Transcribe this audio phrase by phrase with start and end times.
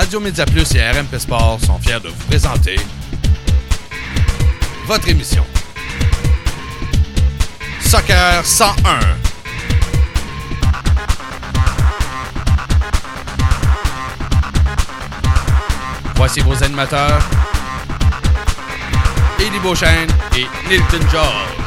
[0.00, 2.76] Radio Média Plus et RMP Sport sont fiers de vous présenter
[4.86, 5.44] votre émission
[7.82, 8.98] Soccer 101.
[16.14, 17.20] Voici vos animateurs
[19.38, 21.59] Eddie Beauchesne et Nilton George.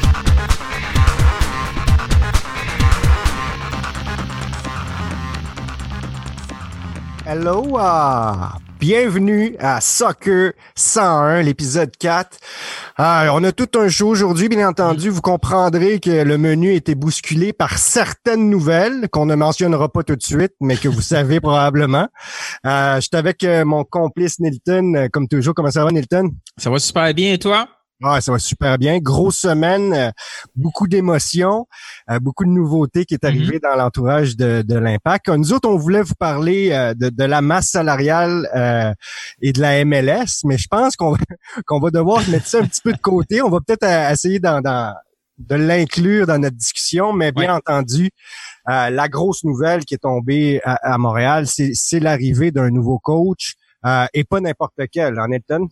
[7.25, 12.37] Hello, ah, bienvenue à Soccer 101, l'épisode 4.
[12.97, 15.09] Ah, on a tout un show aujourd'hui, bien entendu.
[15.09, 20.17] Vous comprendrez que le menu été bousculé par certaines nouvelles qu'on ne mentionnera pas tout
[20.17, 22.09] de suite, mais que vous savez probablement.
[22.65, 25.53] Euh, je suis avec euh, mon complice Nilton, comme toujours.
[25.53, 26.29] Comment ça va, Nilton?
[26.57, 27.69] Ça va super bien, et toi?
[28.01, 28.99] Ah, ça va super bien.
[28.99, 30.11] Grosse semaine, euh,
[30.55, 31.67] beaucoup d'émotions,
[32.09, 35.29] euh, beaucoup de nouveautés qui est arrivé dans l'entourage de, de l'Impact.
[35.29, 38.93] Nous autres, on voulait vous parler euh, de, de la masse salariale euh,
[39.41, 41.17] et de la MLS, mais je pense qu'on va,
[41.65, 43.41] qu'on va devoir mettre ça un petit peu de côté.
[43.41, 48.09] On va peut-être euh, essayer de l'inclure dans notre discussion, mais bien entendu,
[48.69, 52.99] euh, la grosse nouvelle qui est tombée à, à Montréal, c'est c'est l'arrivée d'un nouveau
[52.99, 53.55] coach.
[53.85, 55.67] Euh, et pas n'importe quel, en Elton?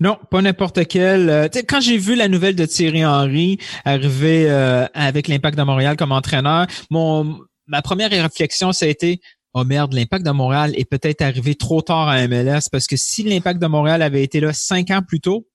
[0.00, 1.28] Non, pas n'importe quel.
[1.30, 5.96] Euh, quand j'ai vu la nouvelle de Thierry Henry arriver euh, avec l'Impact de Montréal
[5.96, 9.20] comme entraîneur, mon ma première réflexion, ça a été
[9.58, 13.22] Oh merde, l'impact de Montréal est peut-être arrivé trop tard à MLS parce que si
[13.22, 15.46] l'impact de Montréal avait été là cinq ans plus tôt,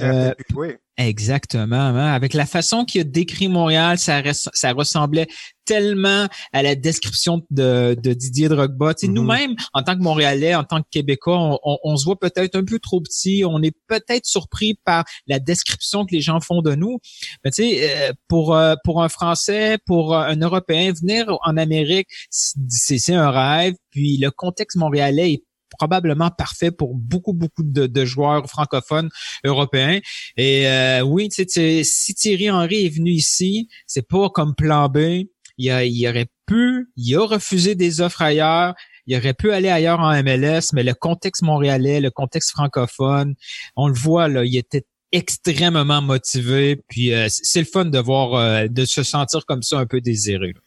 [0.00, 0.74] Euh, oui.
[0.98, 1.76] Exactement.
[1.76, 2.12] hein.
[2.12, 5.26] Avec la façon qu'il a décrit Montréal, ça, res- ça ressemblait
[5.64, 8.92] tellement à la description de, de Didier Drogba.
[8.92, 9.14] Tu sais, Mhm.
[9.14, 12.56] Nous-mêmes, en tant que Montréalais, en tant que Québécois, on, on- on se voit peut-être
[12.56, 13.42] un peu trop petit.
[13.46, 16.98] On est peut-être surpris par la description que les gens font de nous.
[17.44, 21.56] Mais tu sais, euh, pour euh, pour un Français, pour euh, un Européen, venir en
[21.56, 23.74] Amérique, c'est c'est un rêve.
[23.90, 25.44] Puis le contexte montréalais est
[25.78, 29.10] probablement parfait pour beaucoup beaucoup de, de joueurs francophones
[29.44, 30.00] européens.
[30.36, 35.24] Et euh, oui, si Thierry Henry est venu ici, c'est pas comme plan B.
[35.58, 38.74] Il, a, il aurait pu, il a refusé des offres ailleurs.
[39.06, 43.34] Il aurait pu aller ailleurs en MLS, mais le contexte montréalais, le contexte francophone,
[43.76, 46.80] on le voit là, il était extrêmement motivé.
[46.88, 50.00] Puis euh, c'est le fun de voir, euh, de se sentir comme ça un peu
[50.00, 50.52] désiré.
[50.54, 50.60] là.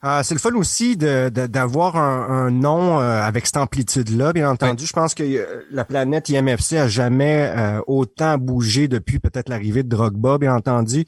[0.00, 4.32] Ah, c'est le fun aussi de, de- d'avoir un, un nom euh, avec cette amplitude-là,
[4.32, 4.86] bien entendu.
[4.86, 9.82] Je pense que euh, la planète IMFC a jamais euh, autant bougé depuis peut-être l'arrivée
[9.82, 11.04] de Drogba, bien entendu.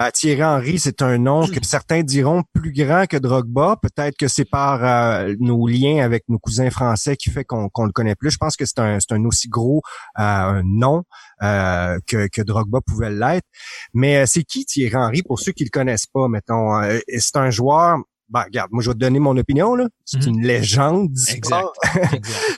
[0.00, 3.74] Euh, Thierry Henry, c'est un nom que certains diront plus grand que Drogba.
[3.82, 7.86] Peut-être que c'est par euh, nos liens avec nos cousins français qui fait qu'on, qu'on
[7.86, 8.30] le connaît plus.
[8.30, 9.82] Je pense que c'est un, c'est un aussi gros
[10.20, 11.02] euh, nom
[11.42, 13.46] euh, que, que Drogba pouvait l'être.
[13.94, 16.80] Mais euh, c'est qui Thierry Henry pour ceux qui le connaissent pas, mettons?
[16.80, 17.96] Euh, c'est un joueur
[18.28, 19.86] ben, regarde, moi, je vais te donner mon opinion, là.
[20.04, 20.34] C'est Mhm.
[20.34, 21.42] une légende du Exact.
[21.44, 21.72] sport.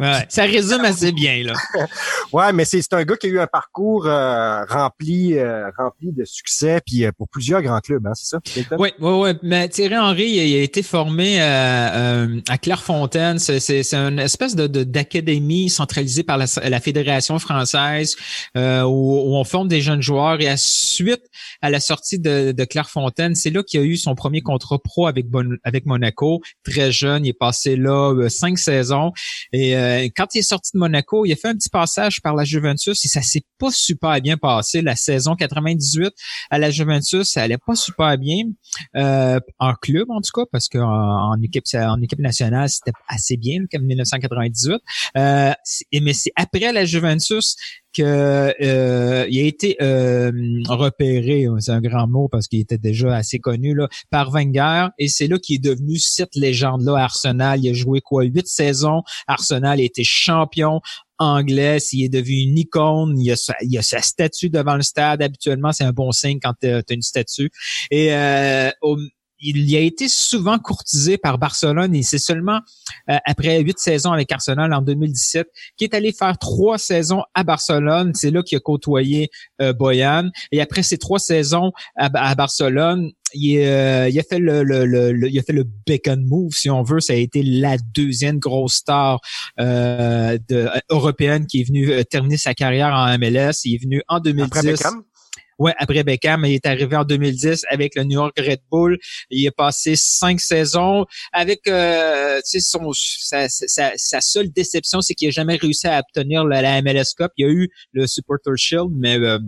[0.01, 1.53] Ouais, ça résume assez bien là.
[2.33, 6.13] Ouais, mais c'est c'est un gars qui a eu un parcours euh, rempli euh, rempli
[6.13, 8.39] de succès, puis euh, pour plusieurs grands clubs, hein, c'est ça?
[8.79, 9.31] Oui, oui, oui.
[9.43, 13.39] Mais Thierry Henry, il a, été formé euh, euh, à Clairefontaine.
[13.41, 18.15] C'est, c'est, c'est une espèce de, de- d'académie centralisée par la, la Fédération française
[18.57, 20.41] euh, où, où on forme des jeunes joueurs.
[20.41, 21.25] Et à suite
[21.63, 25.07] à la sortie de, de Clairefontaine, c'est là qu'il a eu son premier contrat pro
[25.09, 26.41] avec, Bon- avec Monaco.
[26.65, 29.13] Très jeune, il est passé là euh, cinq saisons.
[29.53, 32.35] Et euh, quand il est sorti de Monaco, il a fait un petit passage par
[32.35, 34.83] la Juventus et ça s'est pas super bien passé.
[34.83, 36.13] La saison 98
[36.51, 38.45] à la Juventus, ça allait pas super bien
[38.97, 43.37] euh, en club en tout cas parce qu'en en équipe en équipe nationale c'était assez
[43.37, 44.81] bien comme 1998.
[45.17, 45.53] Euh,
[46.01, 47.57] mais c'est après la Juventus
[47.93, 50.31] que euh, il a été euh,
[50.69, 55.09] repéré, c'est un grand mot parce qu'il était déjà assez connu là, par Wenger et
[55.09, 57.61] c'est là qu'il est devenu cette légende là Arsenal.
[57.65, 58.25] Il a joué quoi?
[58.25, 59.03] Huit saisons.
[59.27, 60.81] Arsenal a été champion
[61.19, 64.83] anglais, il est devenu une icône, il a, sa, il a sa statue devant le
[64.83, 65.21] stade.
[65.23, 67.51] Habituellement, c'est un bon signe quand tu as une statue.
[67.91, 68.97] Et euh, au-
[69.41, 72.61] il y a été souvent courtisé par Barcelone et c'est seulement
[73.09, 77.43] euh, après huit saisons avec Arsenal en 2017 qu'il est allé faire trois saisons à
[77.43, 78.13] Barcelone.
[78.15, 80.31] C'est là qu'il a côtoyé euh, Boyan.
[80.53, 84.85] Et après ces trois saisons à, à Barcelone, il, euh, il a fait le, le,
[84.85, 87.01] le, le- il a fait le Beckham move si on veut.
[87.01, 89.21] Ça a été la deuxième grosse star
[89.61, 93.65] euh, de, européenne qui est venue terminer sa carrière en MLS.
[93.65, 94.45] Il est venu en 2010.
[94.45, 95.03] Après Beckham?
[95.61, 98.99] Ouais, après Beckham, il est arrivé en 2010 avec le New York Red Bull.
[99.31, 105.33] Il a passé cinq saisons avec euh, son sa, sa, seule déception, c'est qu'il n'a
[105.33, 107.31] jamais réussi à obtenir la, la MLS Cup.
[107.37, 109.39] Il y a eu le Supporter Shield, mais euh,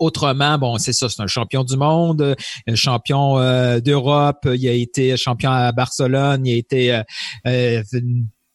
[0.00, 2.34] Autrement, bon, c'est ça, c'est un champion du monde,
[2.66, 7.02] un champion euh, d'Europe, il a été champion à Barcelone, il a été euh,
[7.46, 7.82] euh,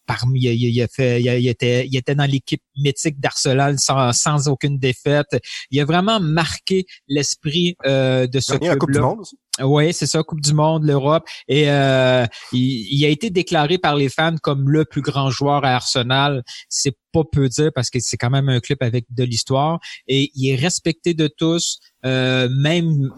[0.06, 4.78] parmi, il, a fait, il, était, il était dans l'équipe mythique d'Arsenal sans, sans aucune
[4.78, 5.36] défaite.
[5.70, 9.14] Il a vraiment marqué l'esprit euh, de ce club-là.
[9.62, 11.24] Oui, c'est ça, Coupe du Monde, l'Europe.
[11.46, 15.76] Et euh, il, a été déclaré par les fans comme le plus grand joueur à
[15.76, 16.42] Arsenal.
[16.68, 19.78] C'est pas peu dire parce que c'est quand même un club avec de l'histoire.
[20.08, 23.12] Et il est respecté de tous, euh, même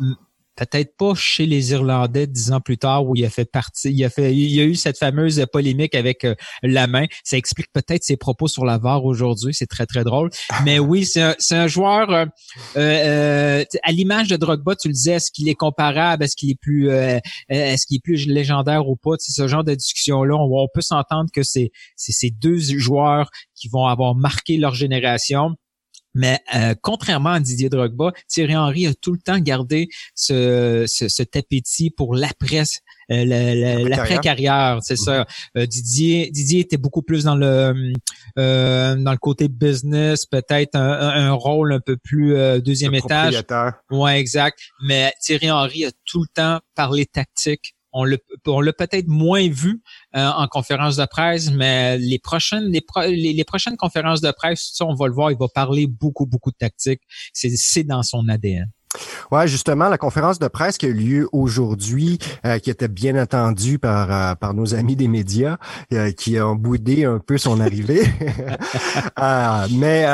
[0.56, 4.04] peut-être pas chez les Irlandais dix ans plus tard où il a fait partie, il
[4.04, 7.04] a fait, il y a eu cette fameuse polémique avec euh, la main.
[7.24, 9.54] Ça explique peut-être ses propos sur la VAR aujourd'hui.
[9.54, 10.30] C'est très très drôle.
[10.64, 12.26] Mais oui, c'est un, un, joueur euh,
[12.76, 14.74] euh, à l'image de Drogba.
[14.76, 16.88] Tu le disais, est-ce qu'il est comparable, est-ce qu'il est plus,
[17.48, 19.12] est-ce qu'il est plus légendaire ou pas?
[19.18, 20.34] C'est ce genre de discussion là.
[20.36, 24.74] On, on peut s'entendre que c'est c'est ces deux joueurs qui vont avoir marqué leur
[24.74, 25.56] génération
[26.16, 31.08] mais euh, contrairement à Didier Drogba, Thierry Henry a tout le temps gardé ce, ce,
[31.08, 32.64] cet appétit pour l'après
[33.12, 35.22] euh, l'après-carrière, c'est ça.
[35.22, 35.58] Mm-hmm.
[35.58, 37.92] Euh, Didier, Didier était beaucoup plus dans le
[38.38, 43.42] euh, dans le côté business, peut-être un, un, rôle un peu plus deuxième étage.
[43.90, 44.58] Ouais, exact.
[44.82, 49.82] Mais Thierry Henry a tout le temps parlé tactique on l'a peut-être moins vu
[50.14, 55.06] euh, en conférence de presse, mais les prochaines les, prochaines conférences de presse, on va
[55.06, 57.02] le voir, il va parler beaucoup beaucoup de tactique.
[57.32, 58.70] C'est dans son ADN.
[59.30, 63.16] Ouais, justement, la conférence de presse qui a eu lieu aujourd'hui, euh, qui était bien
[63.16, 65.56] attendue par euh, par nos amis des médias,
[65.92, 68.02] euh, qui ont boudé un peu son arrivée.
[69.70, 70.06] mais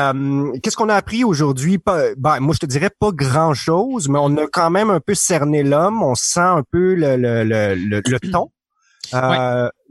[0.62, 1.78] qu'est-ce qu'on a appris aujourd'hui?
[1.78, 5.14] Ben, moi je te dirais pas grand chose, mais on a quand même un peu
[5.14, 6.02] cerné l'homme.
[6.02, 8.50] On sent un peu le le le, le, ton.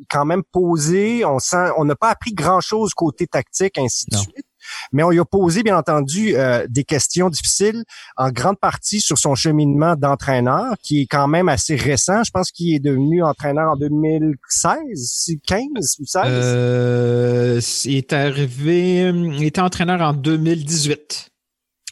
[0.09, 4.17] quand même posé, on sent, on n'a pas appris grand chose côté tactique, ainsi de
[4.17, 4.45] suite.
[4.91, 7.83] Mais on lui a posé, bien entendu, euh, des questions difficiles,
[8.17, 12.23] en grande partie sur son cheminement d'entraîneur, qui est quand même assez récent.
[12.23, 16.21] Je pense qu'il est devenu entraîneur en 2016, 15 ou 16.
[16.25, 21.31] Euh, il est arrivé, il était entraîneur en 2018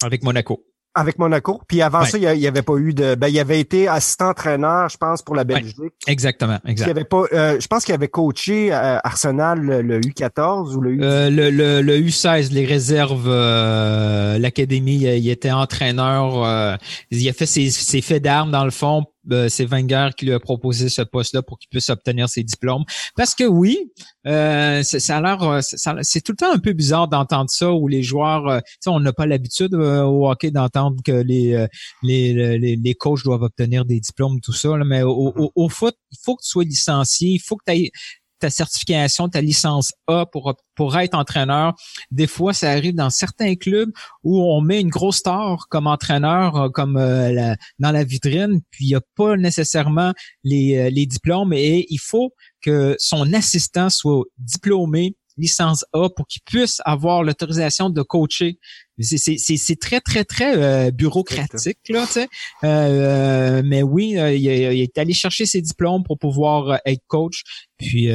[0.02, 0.69] avec Monaco.
[1.00, 1.62] Avec Monaco.
[1.68, 3.16] Puis avant ça, il n'y avait pas eu de.
[3.16, 5.76] Ben, il avait été assistant entraîneur, je pense, pour la Belgique.
[6.08, 6.88] exactement, exact.
[6.88, 7.24] Il avait pas.
[7.34, 11.00] Euh, je pense qu'il avait coaché euh, Arsenal le, U14 ou le U.
[11.02, 11.50] Euh, le,
[11.82, 15.04] le, U16, les réserves, l'académie.
[15.04, 16.78] Il était entraîneur.
[17.12, 19.19] il a fait ses, ses faits d'armes dans le fond euh,
[19.50, 22.84] c'est Wenger qui lui a proposé ce poste-là pour qu'il puisse obtenir ses diplômes.
[23.16, 23.92] Parce que oui,
[24.28, 25.60] euh, ça a l'air, euh,
[26.02, 29.14] c'est tout le temps un peu bizarre d'entendre ça où les joueurs, euh, on n'a
[29.14, 31.68] pas l'habitude au hockey d'entendre que les,
[32.04, 34.76] les, les, les, coachs doivent obtenir des diplômes, tout ça.
[34.86, 37.74] mais au, au, au, foot, il faut que tu sois licencié, il faut que tu
[37.74, 37.92] aies
[38.40, 41.74] ta certification, ta licence A pour, pour être entraîneur.
[42.12, 43.92] Des fois, ça arrive dans certains clubs
[44.24, 48.86] où on met une grosse star comme entraîneur, euh, comme euh, dans la vitrine, puis
[48.86, 50.14] il n'y a pas nécessairement
[50.44, 56.28] les, euh, les diplômes et il faut que son assistant soit diplômé licence A pour
[56.28, 58.60] qu'il puisse avoir l'autorisation de coacher.
[59.02, 62.28] C'est très, très, très euh, bureaucratique, là, tu sais.
[62.64, 67.44] Euh, mais oui, euh, il, est allé chercher ses diplômes pour pouvoir être coach.
[67.78, 68.10] Puis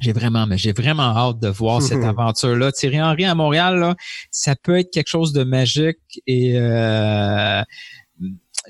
[0.00, 2.72] j'ai vraiment, mais j'ai vraiment hâte de voir cette aventure-là.
[2.72, 3.94] Thierry Henry à Montréal, là,
[4.30, 6.54] ça peut être quelque chose de magique et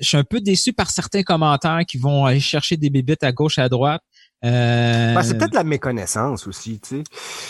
[0.01, 3.31] je suis un peu déçu par certains commentaires qui vont aller chercher des bébites à
[3.31, 4.01] gauche, à droite.
[4.43, 7.03] Ben, c'est peut-être la méconnaissance aussi, tu sais.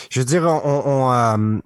[0.10, 1.60] Je veux dire, on, on, euh,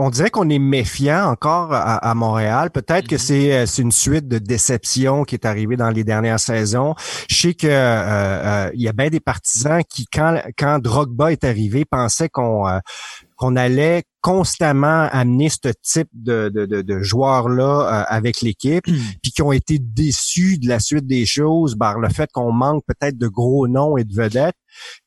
[0.00, 2.70] on dirait qu'on est méfiant encore à, Montréal.
[2.70, 3.66] Peut-être que mm-hmm.
[3.66, 6.94] c'est une suite de déceptions qui est arrivée dans les dernières saisons.
[7.28, 11.32] Je sais que euh, euh, il y a bien des partisans qui, quand quand Drogba
[11.32, 12.64] est arrivé, pensaient qu'on
[13.38, 18.96] qu'on allait constamment amener ce type de, de, de, joueurs-là euh, avec l'équipe, hmm.
[19.22, 22.82] puis qui ont été déçus de la suite des choses par le fait qu'on manque
[22.86, 24.56] peut-être de gros noms et de vedettes.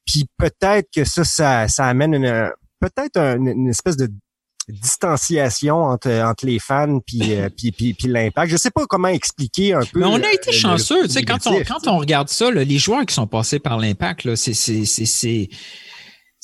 [0.06, 4.10] Puis peut-être que ça, ça, ça amène une, peut-être une, espèce de
[4.72, 8.52] distanciation entre, entre les fans puis, euh, puis, puis, puis l'impact.
[8.52, 10.00] Je sais pas comment expliquer un peu.
[10.00, 13.06] Mais on a été chanceux, tu sais, quand on, quand on regarde ça, les joueurs
[13.06, 15.50] qui sont passés par l'impact, c'est, c'est, c'est,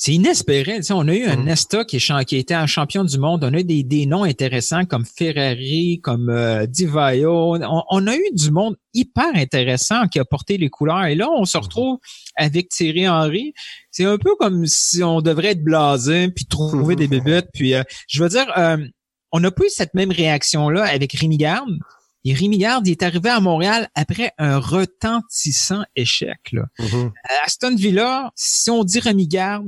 [0.00, 0.78] c'est inespéré.
[0.90, 1.44] On a eu un mm.
[1.44, 3.42] Nesta qui, est, qui était un champion du monde.
[3.42, 7.58] On a eu des, des noms intéressants comme Ferrari, comme euh, Divayo.
[7.90, 11.06] On, a eu du monde hyper intéressant qui a porté les couleurs.
[11.06, 11.62] Et là, on se mm-hmm.
[11.62, 11.98] retrouve
[12.36, 13.52] avec Thierry Henry.
[13.90, 17.48] C'est un peu comme si on devrait être blasé puis trouver des bébêtes.
[17.52, 18.78] Puis, euh, je veux dire, euh,
[19.32, 21.76] on n'a pas eu cette même réaction-là avec Rémi Garde.
[22.24, 26.38] Et Rémi Garde, il est arrivé à Montréal après un retentissant échec.
[26.52, 26.66] Là.
[26.78, 27.10] Mm-hmm.
[27.24, 29.66] À Aston Villa, si on dit Rémi Garde,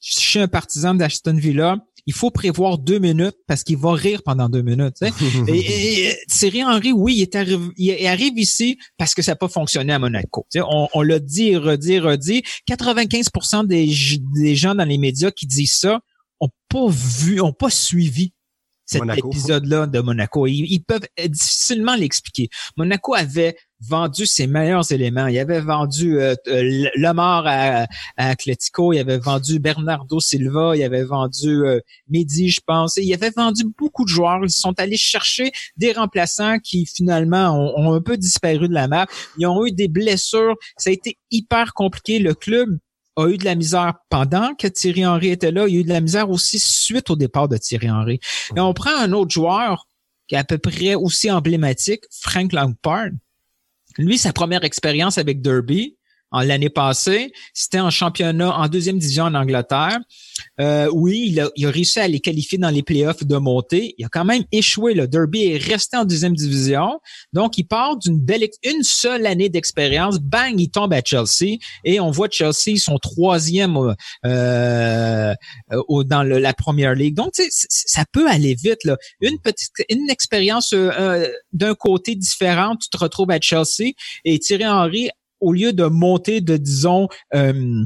[0.00, 1.76] suis un partisan d'Aston Villa.
[2.06, 4.96] il faut prévoir deux minutes parce qu'il va rire pendant deux minutes.
[5.48, 9.48] et, Thierry Henry, oui, il, est arrivé, il arrive ici parce que ça n'a pas
[9.48, 10.46] fonctionné à Monaco.
[10.56, 12.42] on, on l'a dit, redit, redit.
[12.68, 13.92] 95% des,
[14.34, 16.00] des gens dans les médias qui disent ça
[16.40, 18.32] ont pas vu, ont pas suivi
[18.90, 20.46] cet épisode-là de Monaco.
[20.46, 22.48] Ils, peuvent difficilement l'expliquer.
[22.76, 25.26] Monaco avait vendu ses meilleurs éléments.
[25.26, 30.82] Il avait vendu euh, euh Lemar à, à Atletico, il avait vendu Bernardo Silva, il
[30.82, 32.96] avait vendu euh, Mehdi, je pense.
[32.96, 34.40] il avait vendu beaucoup de joueurs.
[34.42, 38.88] Ils sont allés chercher des remplaçants qui finalement ont, ont un peu disparu de la
[38.88, 39.06] map.
[39.38, 40.56] Ils ont eu des blessures.
[40.76, 42.18] Ça a été hyper compliqué.
[42.18, 42.78] Le club
[43.16, 45.66] a eu de la misère pendant que Thierry Henry était là.
[45.66, 48.20] Il y a eu de la misère aussi suite au départ de Thierry Henry.
[48.56, 49.86] Et on prend un autre joueur
[50.26, 53.10] qui est à peu près aussi emblématique, Frank Lampard.
[53.98, 55.96] Lui, sa première expérience avec Derby,
[56.30, 57.32] en l'année passée.
[57.54, 59.98] C'était en championnat en deuxième division en Angleterre.
[60.60, 63.94] Euh, oui, il a, il a, réussi à les qualifier dans les playoffs de montée.
[63.98, 64.94] Il a quand même échoué.
[64.94, 67.00] Le Derby est resté en deuxième division.
[67.32, 70.18] Donc, il part d'une belle, une seule année d'expérience.
[70.18, 71.58] Bang, il tombe à Chelsea.
[71.84, 73.94] Et on voit Chelsea, son troisième euh,
[75.72, 77.14] euh dans la première ligue.
[77.14, 78.84] Donc, ça peut aller vite.
[78.84, 78.96] Là.
[79.20, 83.92] Une petite, une expérience euh, euh, d'un côté différent, tu te retrouves à Chelsea.
[84.24, 85.10] Et Thierry Henry
[85.40, 87.84] au lieu de monter de, disons, euh,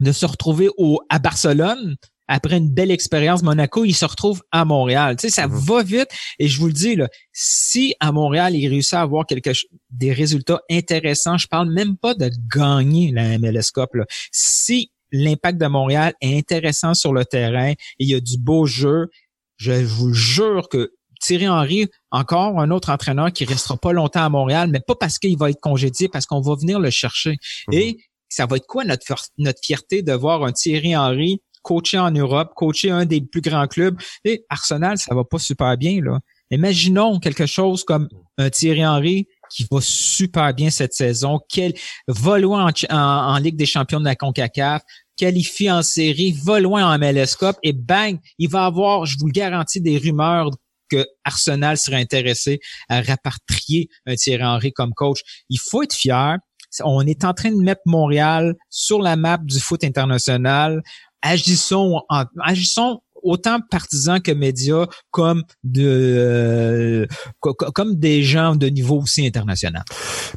[0.00, 1.96] de se retrouver au, à Barcelone,
[2.26, 5.16] après une belle expérience Monaco, il se retrouve à Montréal.
[5.16, 5.58] Tu sais, ça mhm.
[5.58, 6.08] va vite.
[6.38, 9.50] Et je vous le dis, là, si à Montréal, il réussit à avoir quelque
[9.90, 13.90] des résultats intéressants, je parle même pas de gagner la MLS Cup.
[13.94, 14.06] Là.
[14.32, 18.66] Si l'impact de Montréal est intéressant sur le terrain et il y a du beau
[18.66, 19.08] jeu,
[19.56, 20.92] je vous jure que
[21.24, 25.18] Thierry Henry, encore un autre entraîneur qui restera pas longtemps à Montréal, mais pas parce
[25.18, 27.36] qu'il va être congédié, parce qu'on va venir le chercher.
[27.68, 27.78] Mhm.
[27.78, 27.96] Et
[28.28, 29.04] ça va être quoi notre,
[29.38, 33.66] notre fierté de voir un Thierry Henry coacher en Europe, coacher un des plus grands
[33.66, 33.98] clubs?
[34.24, 36.20] Et Arsenal, ça va pas super bien, là.
[36.50, 41.72] Imaginons quelque chose comme un Thierry Henry qui va super bien cette saison, quel
[42.06, 44.82] va loin en, Ligue des champions de la CONCACAF,
[45.16, 49.26] qualifie en série, va loin en MLS Cup et bang, il va avoir, je vous
[49.26, 50.50] le garantis, des rumeurs
[50.88, 55.20] que Arsenal serait intéressé à rapatrier un Thierry Henry comme coach.
[55.48, 56.38] Il faut être fier.
[56.82, 60.82] On est en train de mettre Montréal sur la map du foot international.
[61.22, 67.06] Agissons, en, agissons autant partisans que médias comme de euh,
[67.40, 69.84] comme des gens de niveau aussi international.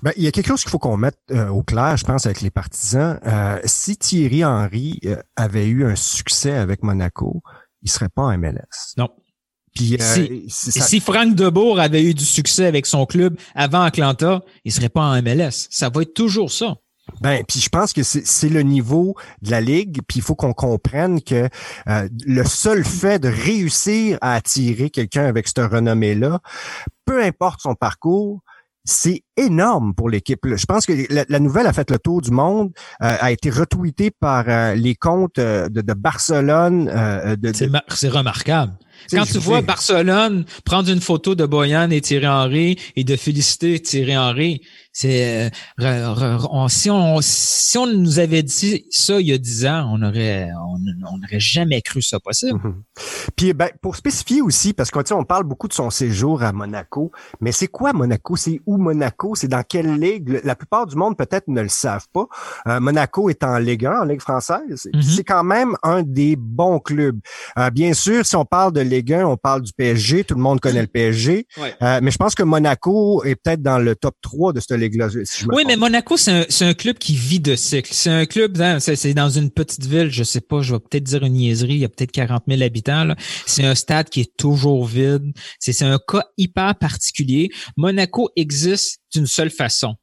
[0.01, 2.25] Ben, il y a quelque chose qu'il faut qu'on mette euh, au clair, je pense,
[2.25, 3.19] avec les partisans.
[3.25, 5.01] Euh, si Thierry Henry
[5.35, 7.41] avait eu un succès avec Monaco,
[7.83, 8.95] il serait pas en MLS.
[8.97, 9.09] Non.
[9.99, 14.89] Euh, si, Franck Debourg avait eu du succès avec son club avant Atlanta, il serait
[14.89, 15.67] pas en MLS.
[15.69, 16.75] Ça va être toujours ça.
[17.21, 20.53] Ben, puis je pense que c'est le niveau de la ligue, puis il faut qu'on
[20.53, 21.47] comprenne que
[21.87, 26.41] euh, le seul fait de réussir à attirer quelqu'un avec cette renommée-là,
[27.05, 28.41] peu importe son parcours,
[28.83, 30.39] c'est énorme pour l'équipe.
[30.43, 34.11] Je pense que la, nouvelle a fait le tour du monde, euh, a été retweetée
[34.11, 36.85] par les comptes de, de, Barcelone.
[37.37, 37.51] de,
[37.87, 38.73] c'est remarquable.
[39.11, 43.79] Quand tu vois Barcelone prendre une photo de Boyan et Thierry Henry et de féliciter
[43.79, 44.61] Thierry Henry,
[44.91, 49.91] c'est euh, si on si on nous avait dit ça il y a dix ans,
[49.93, 52.59] on aurait on n'aurait jamais cru ça possible.
[52.63, 52.83] Mhm.
[53.35, 57.11] Puis ben, pour spécifier aussi, parce qu'on on parle beaucoup de son séjour à Monaco,
[57.41, 58.35] mais c'est quoi Monaco?
[58.35, 59.35] C'est où Monaco?
[59.35, 60.41] C'est dans quelle ligue?
[60.43, 62.27] La plupart du monde peut-être ne le savent pas.
[62.67, 64.89] Euh, Monaco est en Ligue 1, en Ligue française.
[64.93, 65.01] Mhm.
[65.01, 67.19] C'est quand même un des bons clubs.
[67.57, 70.23] Euh, bien sûr, si on parle de Ligue 1, on parle du PSG.
[70.23, 71.47] Tout le monde connaît le PSG,
[71.81, 74.97] mais je pense que Monaco est peut-être dans le top 3 de cette ligue
[75.51, 77.89] oui, mais Monaco, c'est un, club qui vit de cycle.
[77.93, 81.03] C'est un club, hein, c'est dans une petite ville, je sais pas, je vais peut-être
[81.03, 83.13] dire une niaiserie, il y a peut-être 40 000 habitants.
[83.45, 85.33] C'est un stade qui est toujours vide.
[85.59, 87.49] C'est un cas hyper particulier.
[87.75, 89.95] Monaco existe d'une seule façon.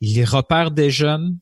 [0.00, 1.38] Ils repèrent des jeunes,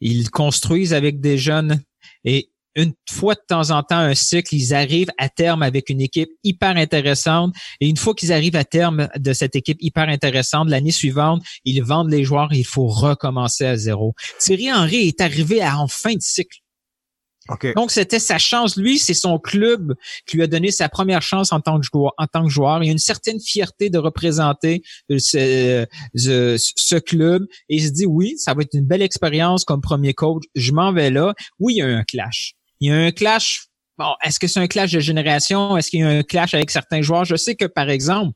[0.00, 1.80] ils construisent avec des jeunes
[2.24, 6.00] et une fois de temps en temps un cycle, ils arrivent à terme avec une
[6.00, 7.52] équipe hyper intéressante.
[7.80, 11.82] Et une fois qu'ils arrivent à terme de cette équipe hyper intéressante, l'année suivante, ils
[11.82, 14.14] vendent les joueurs et il faut recommencer à zéro.
[14.38, 16.58] Thierry Henry est arrivé à en fin de cycle.
[17.74, 18.76] Donc, c'était sa chance.
[18.76, 19.94] Lui, c'est son club
[20.26, 22.12] qui lui a donné sa première chance en tant que joueur.
[22.18, 22.82] En tant que joueur.
[22.84, 27.46] Il a une certaine fierté de représenter ce, ce, club.
[27.70, 30.44] Et il se dit, oui, ça va être une belle expérience comme premier coach.
[30.54, 31.34] Je m'en vais là.
[31.58, 33.68] Oui, il y a un clash il y a un clash
[33.98, 35.76] bon, est-ce que c'est un clash de génération?
[35.76, 37.24] Est-ce qu'il y a un clash avec certains joueurs?
[37.24, 38.32] Je sais que, par exemple,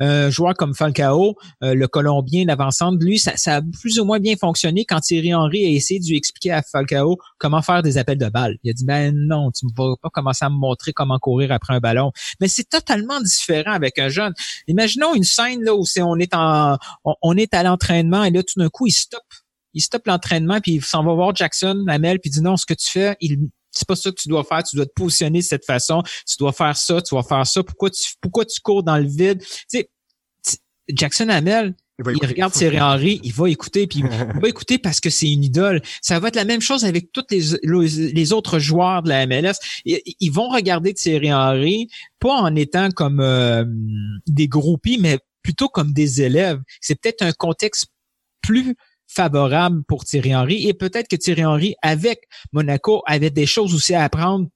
[0.00, 4.34] un joueur comme Falcao, euh, le Colombien, l'avancante, lui, ça, a plus ou moins bien
[4.36, 8.18] fonctionné quand Thierry Henry a essayé de lui expliquer à Falcao comment faire des appels
[8.18, 8.56] de balles.
[8.64, 11.52] Il a dit, ben non, tu ne vas pas commencer à me montrer comment courir
[11.52, 12.10] après un ballon.
[12.40, 14.34] Mais c'est totalement différent avec un jeune.
[14.66, 18.58] Imaginons une scène là où on est en on, est à l'entraînement et là tout
[18.58, 19.22] d'un coup il stoppe
[19.74, 22.74] il stoppe l'entraînement puis il s'en va voir Jackson Amel puis dit non ce que
[22.74, 23.38] tu fais il
[23.76, 26.36] c'est pas ça que tu dois faire, tu dois te positionner de cette façon, tu
[26.38, 29.40] dois faire ça, tu dois faire ça, pourquoi tu pourquoi tu cours dans le vide?
[29.40, 29.90] Tu sais,
[30.88, 34.00] Jackson Hamel, il, regarde Thierry Henry, il va écouter, puis
[34.34, 35.82] il va écouter parce que c'est une idole.
[36.02, 39.54] Ça va être la même chose avec tous les, les autres joueurs de la MLS.
[39.84, 43.64] Ils, vont regarder Thierry Henry, pas en étant comme euh,
[44.26, 46.60] des groupies, mais plutôt comme des élèves.
[46.80, 47.86] C'est peut-être un contexte
[48.42, 53.74] plus favorable pour Thierry Henry et peut-être que Thierry Henry avec Monaco avait des choses
[53.74, 54.48] aussi à apprendre.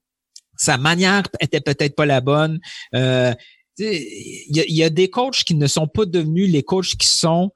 [0.57, 2.59] Sa manière était peut-être pas la bonne.
[2.93, 3.33] Euh,
[3.77, 7.51] il y, a, des coachs qui ne sont pas devenus les coachs qui sont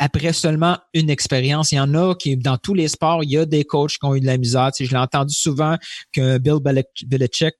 [0.00, 1.70] après seulement une expérience.
[1.70, 4.04] Il y en a qui, dans tous les sports, il y a des coachs qui
[4.04, 4.70] ont eu de la misère.
[4.76, 5.76] je l'ai entendu souvent
[6.12, 6.58] que Bill
[7.06, 7.54] Belichick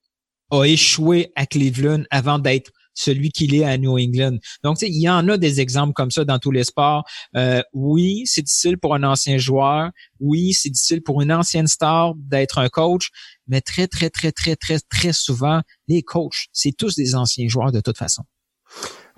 [0.51, 4.39] a échoué à Cleveland avant d'être celui qu'il est à New England.
[4.63, 7.05] Donc, il y en a des exemples comme ça dans tous les sports.
[7.37, 9.91] Euh, oui, c'est difficile pour un ancien joueur.
[10.21, 13.11] Oui, c'est difficile pour une ancienne star d'être un coach.
[13.49, 17.73] Mais très, très, très, très, très, très souvent, les coachs, c'est tous des anciens joueurs
[17.73, 18.23] de toute façon.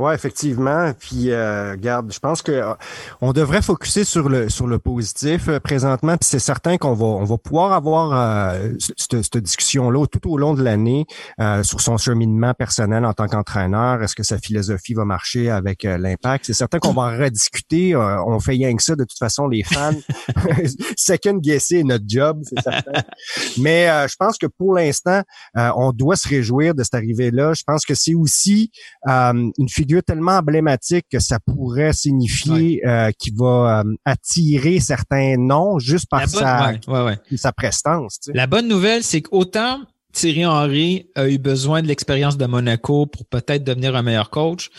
[0.03, 0.93] Ouais, effectivement.
[0.99, 2.75] Puis, euh, regarde, je pense que euh,
[3.21, 6.17] on devrait focuser sur le sur le positif euh, présentement.
[6.17, 10.39] Puis c'est certain qu'on va on va pouvoir avoir euh, cette, cette discussion-là tout au
[10.39, 11.07] long de l'année
[11.63, 14.03] sur son cheminement personnel en tant qu'entraîneur.
[14.03, 16.47] Est-ce que sa philosophie va marcher avec l'impact?
[16.47, 17.95] C'est certain qu'on va rediscuter.
[17.95, 19.93] on fait rien que ça de toute façon, les fans.
[20.97, 23.03] Second guesser notre job, c'est certain.
[23.59, 25.23] Mais je pense que pour l'instant,
[25.55, 27.53] on doit se réjouir de cette arrivée-là.
[27.55, 28.71] Je pense que c'est aussi
[29.07, 35.79] une figure tellement emblématique que ça pourrait signifier euh, qu'il va euh, attirer certains noms
[35.79, 36.73] juste par sa,
[37.37, 38.21] sa prestance.
[38.33, 39.81] La bonne nouvelle, c'est qu'autant
[40.13, 44.71] Thierry Henry a eu besoin de l'expérience de Monaco pour peut-être devenir un meilleur coach,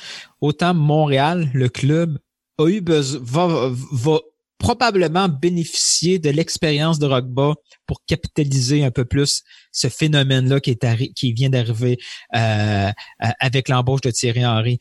[0.42, 2.20] autant Montréal, le club,
[2.60, 4.20] a eu besoin, va, va
[4.64, 11.14] probablement bénéficier de l'expérience de Rockba pour capitaliser un peu plus ce phénomène-là qui est
[11.16, 11.98] qui vient d'arriver
[12.34, 14.80] euh, avec l'embauche de Thierry Henry.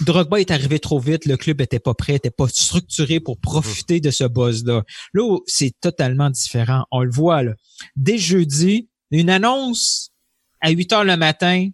[0.00, 4.00] Drogba est arrivé trop vite, le club était pas prêt, était pas structuré pour profiter
[4.00, 4.82] de ce buzz-là.
[5.14, 6.84] Là, c'est totalement différent.
[6.90, 7.52] On le voit là.
[7.94, 10.10] Dès jeudi, une annonce
[10.60, 11.68] à 8 heures le matin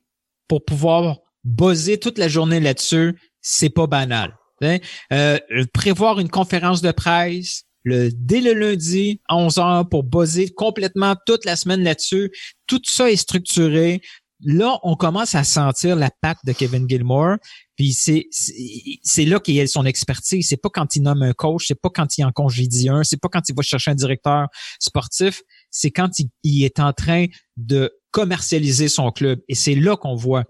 [0.48, 4.37] pour pouvoir buzzer toute la journée là-dessus, c'est pas banal.
[4.62, 4.78] Hein?
[5.12, 5.38] Euh,
[5.72, 11.14] prévoir une conférence de presse le, dès le lundi à 11 heures pour buzzer complètement
[11.26, 12.30] toute la semaine là-dessus.
[12.66, 14.02] Tout ça est structuré.
[14.44, 17.36] Là, on commence à sentir la patte de Kevin Gilmore.
[17.76, 20.48] Puis c'est c'est là qu'il a son expertise.
[20.48, 23.20] C'est pas quand il nomme un coach, c'est pas quand il en congédie un, c'est
[23.20, 24.46] pas quand il va chercher un directeur
[24.78, 29.40] sportif, c'est quand il, il, est en train de commercialiser son club.
[29.48, 30.44] Et c'est là qu'on voit.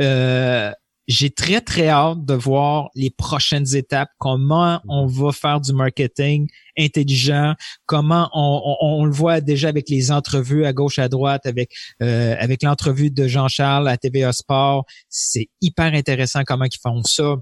[0.00, 0.72] Euh,
[1.06, 6.48] j'ai très, très hâte de voir les prochaines étapes, comment on va faire du marketing
[6.78, 7.54] intelligent,
[7.86, 12.34] comment on, on, le voit déjà avec les entrevues à gauche, à droite, avec euh,
[12.38, 14.84] avec l'entrevue de Jean-Charles à TVA Sport.
[15.08, 17.36] C'est hyper intéressant comment ils font ça.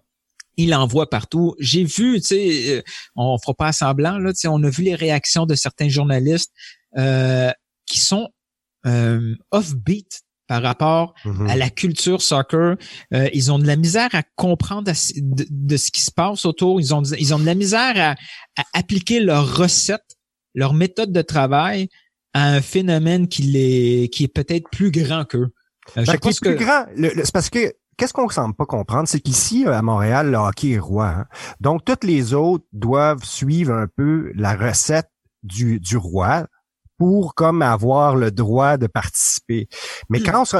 [0.56, 1.54] Il envoie partout.
[1.58, 2.82] J'ai vu, tu sais, euh,
[3.16, 6.52] on fera pas semblant, là, tu sais, on a vu les réactions de certains journalistes
[6.98, 7.50] euh,
[7.86, 8.28] qui sont
[8.86, 10.22] euh, off-beat
[10.52, 11.48] par rapport mm-hmm.
[11.48, 12.76] à la culture soccer.
[13.14, 16.78] Euh, ils ont de la misère à comprendre de, ce qui se passe autour.
[16.78, 20.04] Ils ont, ils ont de la misère à, appliquer leur recette,
[20.54, 21.88] leur méthode de travail
[22.34, 25.54] à un phénomène qui, est, qui est peut-être plus grand qu'eux.
[25.96, 26.84] Euh, ben, plus grand.
[26.98, 30.72] C'est parce que qu'est-ce qu'on ne semble pas comprendre, c'est qu'ici, à Montréal, le hockey
[30.72, 31.08] est roi.
[31.08, 31.26] Hein.
[31.60, 35.08] Donc, toutes les autres doivent suivre un peu la recette
[35.42, 36.46] du, du roi
[37.02, 39.66] pour comme avoir le droit de participer.
[40.08, 40.22] Mais hmm.
[40.22, 40.54] quand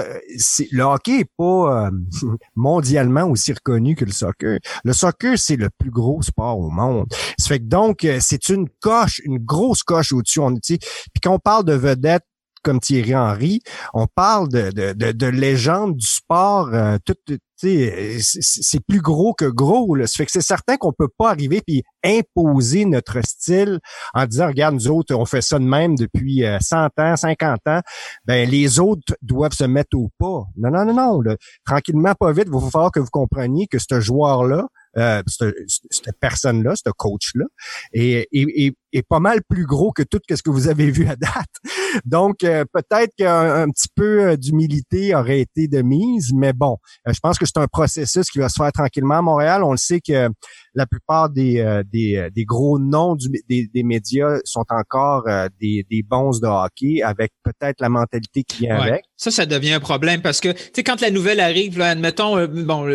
[0.73, 1.91] le hockey est pas euh,
[2.57, 4.59] mondialement aussi reconnu que le soccer.
[4.83, 7.07] Le soccer, c'est le plus gros sport au monde.
[7.39, 10.41] Ça fait que donc, euh, c'est une coche, une grosse coche au-dessus.
[10.41, 10.81] On, puis
[11.23, 12.27] quand on parle de vedettes
[12.63, 13.61] comme Thierry Henry,
[13.95, 17.17] on parle de, de, de, de légende du sport, euh, tout,
[17.63, 19.95] c'est plus gros que gros.
[19.95, 20.07] Là.
[20.07, 23.79] Ça fait que c'est certain qu'on peut pas arriver puis imposer notre style
[24.15, 27.61] en disant, regarde, nous autres, on fait ça de même depuis 100 euh, ans, 50
[27.69, 27.81] ans.
[28.25, 30.45] Ben, les autres doivent se mettre au pas.
[30.57, 31.37] Non, non, non, non.
[31.65, 34.67] Tranquillement, pas vite, il va falloir que vous compreniez que ce joueur-là,
[34.99, 37.45] euh, cette, personne-là, ce coach-là,
[37.93, 41.49] est, est pas mal plus gros que tout ce que vous avez vu à date.
[42.05, 46.77] Donc, euh, peut-être qu'un petit peu euh, d'humilité aurait été de mise, mais bon,
[47.07, 49.63] je pense que c'est un processus qui va se faire tranquillement à Montréal.
[49.65, 50.29] On le sait que
[50.75, 53.17] la plupart des, des, des, gros noms
[53.49, 55.25] des, des, médias sont encore
[55.61, 59.05] des, des bons de hockey avec peut-être la mentalité qui vient avec.
[59.17, 62.47] Ça, ça devient un problème parce que, tu sais, quand la nouvelle arrive, là, admettons,
[62.47, 62.87] bon,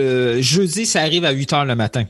[0.42, 2.06] jeudi, ça arrive à 8 heures le matin.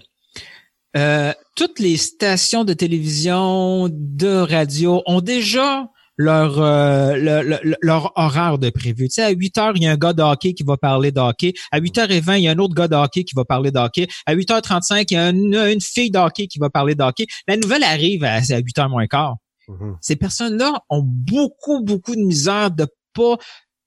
[0.96, 7.44] Euh, toutes les stations de télévision, de radio ont déjà leur, euh,
[7.82, 9.08] leur, horaire de prévu.
[9.08, 11.12] Tu sais, à 8 heures, il y a un gars de hockey qui va parler
[11.12, 11.54] de hockey.
[11.72, 14.08] À 8h20, il y a un autre gars de hockey qui va parler de hockey.
[14.26, 17.28] À 8h35, il y a une, fille de hockey qui va parler de hockey.
[17.48, 19.36] La nouvelle arrive à, 8h moins quart.
[19.68, 19.98] Mm-hmm.
[20.02, 23.38] Ces personnes-là ont beaucoup, beaucoup de misère de pas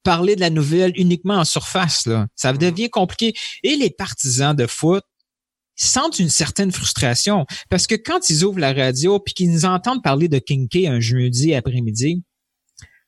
[0.04, 2.06] parler de la nouvelle uniquement en surface.
[2.06, 2.26] Là.
[2.36, 2.58] Ça mm-hmm.
[2.58, 3.34] devient compliqué.
[3.64, 5.02] Et les partisans de foot
[5.86, 10.02] sentent une certaine frustration parce que quand ils ouvrent la radio puis qu'ils nous entendent
[10.02, 12.22] parler de Kinky un jeudi après-midi,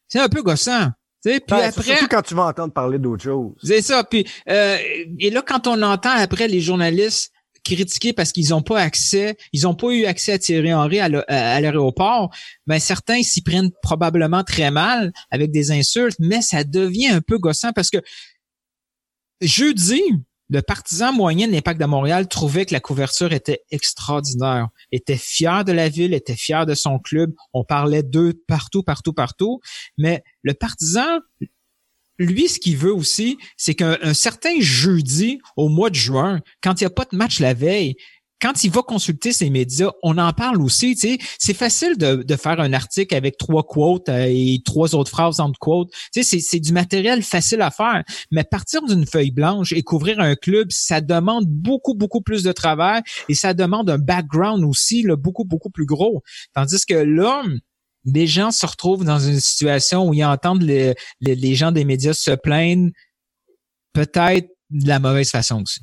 [0.08, 0.90] c'est un peu gossant.
[1.22, 3.52] Puis ben, après, surtout quand tu vas entendre parler d'autre chose.
[3.62, 4.02] C'est ça.
[4.02, 4.76] Puis euh,
[5.18, 7.32] et là, quand on entend après les journalistes
[7.64, 11.08] critiquer parce qu'ils n'ont pas accès, ils n'ont pas eu accès à Thierry Henry à
[11.08, 12.35] l'aéroport,
[12.66, 17.38] ben certains s'y prennent probablement très mal avec des insultes, mais ça devient un peu
[17.38, 17.98] gossant parce que
[19.40, 20.02] jeudi,
[20.48, 25.64] le partisan moyen de l'Impact de Montréal trouvait que la couverture était extraordinaire, était fier
[25.64, 27.33] de la ville, était fier de son club.
[27.52, 29.61] On parlait d'eux partout, partout, partout.
[29.96, 31.20] Mais le partisan,
[32.18, 36.85] lui, ce qu'il veut aussi, c'est qu'un certain jeudi au mois de juin, quand il
[36.85, 37.96] n'y a pas de match la veille,
[38.42, 40.96] quand il va consulter ses médias, on en parle aussi.
[40.96, 44.96] Tu sais, c'est facile de, de, faire un article avec trois quotes euh, et trois
[44.96, 45.90] autres phrases entre quotes.
[46.12, 48.02] Tu sais, c'est du matériel facile à faire.
[48.33, 52.50] Mais partir d'une feuille blanche et couvrir un club, ça demande beaucoup, beaucoup plus de
[52.50, 56.22] travail et ça demande un background aussi là, beaucoup, beaucoup plus gros.
[56.52, 57.44] Tandis que là,
[58.05, 61.85] les gens se retrouvent dans une situation où ils entendent les, les, les gens des
[61.85, 62.90] médias se plaindre
[63.92, 65.80] peut-être de la mauvaise façon aussi.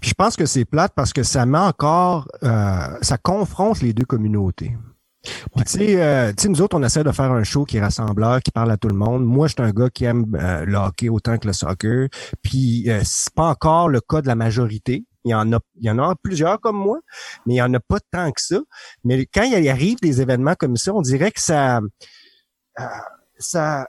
[0.00, 3.92] Puis je pense que c'est plate parce que ça met encore, euh, ça confronte les
[3.92, 4.76] deux communautés.
[5.22, 8.50] tu sais, euh, nous autres, on essaie de faire un show qui est rassembleur, qui
[8.50, 9.24] parle à tout le monde.
[9.24, 12.08] Moi, je suis un gars qui aime euh, le hockey autant que le soccer.
[12.42, 15.04] Puis c'est pas encore le cas de la majorité.
[15.24, 16.98] Il y en a, il y en a plusieurs comme moi,
[17.46, 18.58] mais il y en a pas tant que ça.
[19.04, 21.80] Mais quand il arrive des événements comme ça, on dirait que ça,
[23.38, 23.86] ça,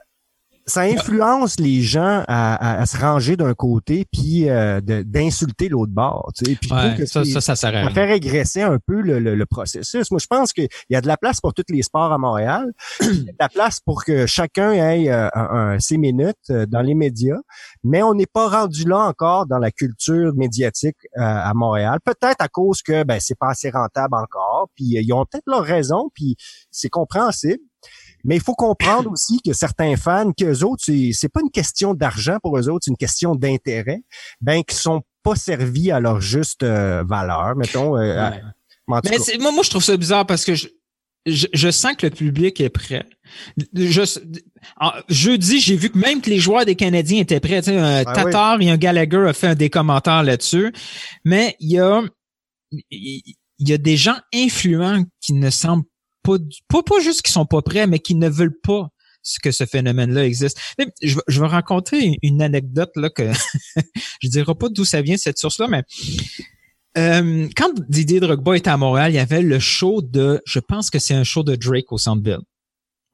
[0.66, 6.30] ça influence les gens à, à, se ranger d'un côté puis euh, d'insulter l'autre bord.
[6.36, 6.56] Tu sais.
[6.56, 10.10] Puis que ça, ça, ça, ça, fait régresser un peu le, le, processus.
[10.10, 12.72] Moi, je pense qu'il y a de la place pour tous les sports à Montréal.
[13.00, 16.66] il y a de la place pour que chacun ait euh, un, ses minutes euh,
[16.66, 17.40] dans les médias,
[17.82, 21.98] mais on n'est pas rendu là encore dans la culture médiatique à Montréal.
[22.04, 24.68] Peut-être à cause que ben c'est pas assez rentable encore.
[24.74, 26.36] Puis ils ont peut-être leur raison, puis
[26.70, 27.60] c'est compréhensible.
[28.24, 32.38] Mais il faut comprendre aussi que certains fans, qu'eux autres, c'est pas une question d'argent
[32.42, 34.02] pour eux autres, c'est une question d'intérêt,
[34.40, 37.96] ben qui sont pas servis à leur juste euh, valeur, mettons.
[37.96, 38.30] Euh,
[38.88, 40.68] mais moi, moi, je trouve ça bizarre parce que je,
[41.26, 43.06] je, sens que le public est prêt.
[43.74, 44.20] Je,
[45.08, 47.62] jeudi, j'ai vu que même que les joueurs des Canadiens étaient prêts.
[47.62, 50.72] Tu sais, un ah Tatar et un Gallagher a fait des commentaires là-dessus.
[51.24, 52.02] Mais il y a,
[52.90, 55.84] il y a des gens influents qui ne semblent
[56.24, 58.88] pas, pas, juste qui sont pas prêts, mais qui ne veulent pas
[59.42, 60.58] que ce phénomène-là existe.
[61.02, 63.30] Je, je, vais rencontrer une anecdote là que
[64.22, 65.82] je dirai pas d'où ça vient cette source-là, mais
[66.96, 70.90] euh, quand Didier Drogba était à Montréal, il y avait le show de, je pense
[70.90, 72.40] que c'est un show de Drake au Centre Bell.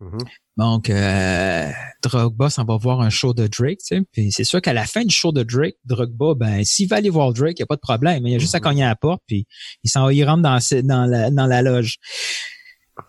[0.03, 0.25] Mm-hmm.
[0.57, 1.70] Donc, euh,
[2.03, 4.03] Drogba s'en va voir un show de Drake, tu sais.
[4.12, 7.09] Puis c'est sûr qu'à la fin du show de Drake, Drogba, ben, s'il va aller
[7.09, 8.27] voir Drake, il n'y a pas de problème.
[8.27, 8.62] Il y a juste à mm-hmm.
[8.62, 9.46] cogner à la porte, puis
[9.85, 11.96] il s'en il rentre dans, dans, la, dans la loge.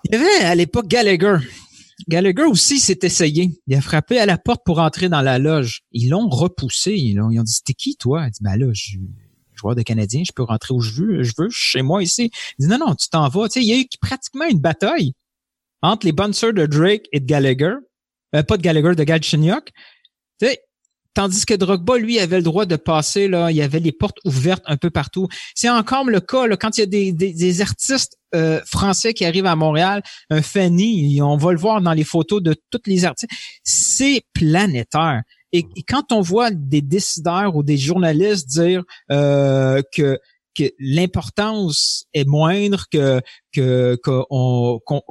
[0.06, 1.38] Il y avait à l'époque Gallagher.
[2.08, 3.52] Gallagher aussi s'est essayé.
[3.68, 5.82] Il a frappé à la porte pour entrer dans la loge.
[5.92, 6.94] Ils l'ont repoussé.
[6.94, 8.26] Ils ont, dit, c'était qui, toi?
[8.28, 8.98] Il dit, ben là, je
[9.62, 12.32] joueur de Canadien, je peux rentrer où je veux, je veux, chez moi ici.
[12.58, 13.48] Il dit, non, non, tu t'en vas.
[13.48, 15.14] Tu sais, il y a eu pratiquement une bataille
[15.82, 17.76] entre les sœurs de Drake et de Gallagher.
[18.36, 19.72] Euh, pas de Gallagher, de Galchenyuk.
[20.40, 20.48] Tu
[21.13, 24.17] Tandis que Drogba, lui, avait le droit de passer, là, il y avait les portes
[24.24, 25.28] ouvertes un peu partout.
[25.56, 29.26] C'est encore le cas, là, quand il y a des, des, artistes euh, français qui
[29.26, 33.04] arrivent à Montréal, un Fanny, on va le voir dans les photos de tous les
[33.04, 33.32] artistes,
[33.63, 35.24] c'est planétaire.
[35.52, 40.17] Et, quand on voit des décideurs ou des journalistes dire euh, que
[40.56, 43.22] que l'importance est moindre, que
[43.54, 44.24] que que,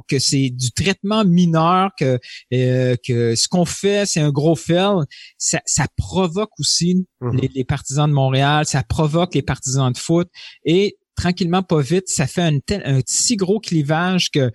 [0.07, 2.19] que c'est du traitement mineur, que
[2.53, 5.05] euh, que ce qu'on fait c'est un gros fail,
[5.37, 7.37] ça, ça provoque aussi mhm.
[7.37, 10.29] les, les, partisans de Montréal, ça provoque les partisans de foot
[10.65, 14.51] et tranquillement, pas vite, ça fait un, tel, un si gros clivage que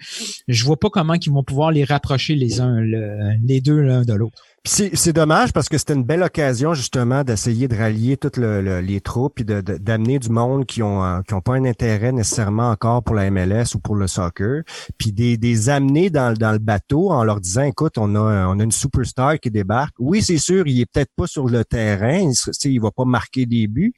[0.48, 4.14] je vois pas comment ils vont pouvoir les rapprocher les uns, les deux l'un de
[4.14, 4.42] l'autre.
[4.68, 9.00] C'est dommage parce que c'était une belle occasion justement d'essayer de rallier toutes le, les
[9.00, 13.04] troupes et d'amener du monde qui ont euh, qui ont pas un intérêt nécessairement encore
[13.04, 14.62] pour la MLS ou pour le soccer,
[14.98, 18.58] puis des, des amener dans, dans le bateau en leur disant écoute on a on
[18.58, 19.94] a une superstar qui débarque.
[20.00, 23.46] Oui c'est sûr il est peut-être pas sur le terrain, il, il va pas marquer
[23.46, 23.94] des buts,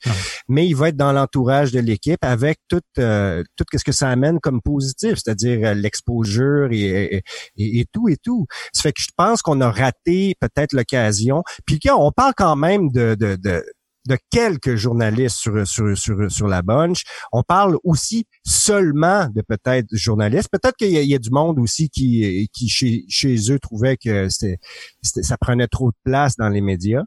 [0.48, 4.10] mais il va être dans l'entourage de l'équipe avec tout euh, tout ce que ça
[4.10, 7.22] amène comme positif, c'est-à-dire euh, l'exposure et,
[7.56, 8.46] et, et, tout et tout.
[8.74, 11.42] Ça fait que je pense qu'on a raté peut-être l'occasion.
[11.66, 13.64] Puis on parle quand même de, de, de
[14.08, 17.02] de quelques journalistes sur, sur, sur, sur la bunch.
[17.30, 20.48] On parle aussi seulement de peut-être journalistes.
[20.50, 24.58] Peut-être qu'il y, a du monde aussi qui, qui chez, chez eux trouvait que c'était,
[25.02, 27.04] ça prenait trop de place dans les médias.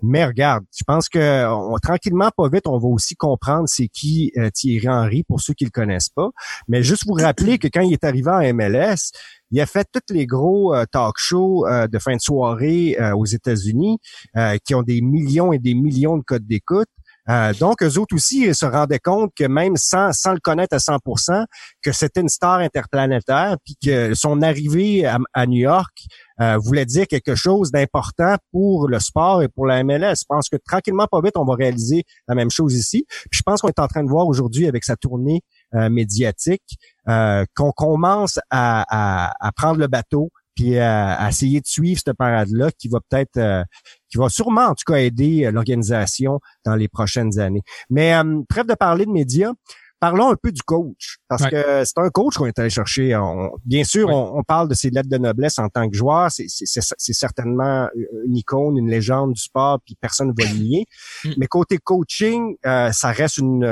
[0.00, 4.32] Mais regarde, je pense que on, tranquillement, pas vite, on va aussi comprendre c'est qui
[4.36, 6.30] euh, Thierry Henry pour ceux qui le connaissent pas.
[6.68, 9.10] Mais juste vous rappeler que quand il est arrivé en MLS,
[9.54, 13.14] il a fait tous les gros euh, talk shows euh, de fin de soirée euh,
[13.14, 13.98] aux États-Unis
[14.64, 16.88] qui ont des millions et des millions de codes d'écoute.
[17.60, 20.78] donc, eux autres aussi ils se rendaient compte que même sans, sans le connaître à
[20.78, 21.44] 100%,
[21.82, 25.92] que c'était une star interplanétaire, puis que son arrivée à, New York
[26.58, 30.16] voulait dire quelque chose d'important pour le sport et pour la MLS.
[30.20, 33.06] Je pense que tranquillement, pas vite, on va réaliser la même chose ici.
[33.30, 35.53] Puis je pense qu'on est en train de voir aujourd'hui avec sa tournée euh,
[35.90, 42.70] médiatique, euh, qu'on commence à, prendre le bateau puis à, essayer de suivre cette parade-là
[42.78, 43.62] qui va peut-être, euh,
[44.08, 47.62] qui va sûrement en tout cas aider l'organisation dans les prochaines années.
[47.90, 48.14] Mais
[48.48, 49.52] bref de parler de médias,
[50.00, 53.18] parlons un peu du coach, parce que c'est un coach qu'on est allé chercher.
[53.64, 56.30] bien sûr, on, parle de ses lettres de noblesse en tant que joueur.
[56.30, 57.88] C'est certainement
[58.24, 60.86] une icône, une légende du sport, puis personne ne va le nier.
[61.24, 61.30] Mm.
[61.38, 63.66] Mais côté coaching, ça reste une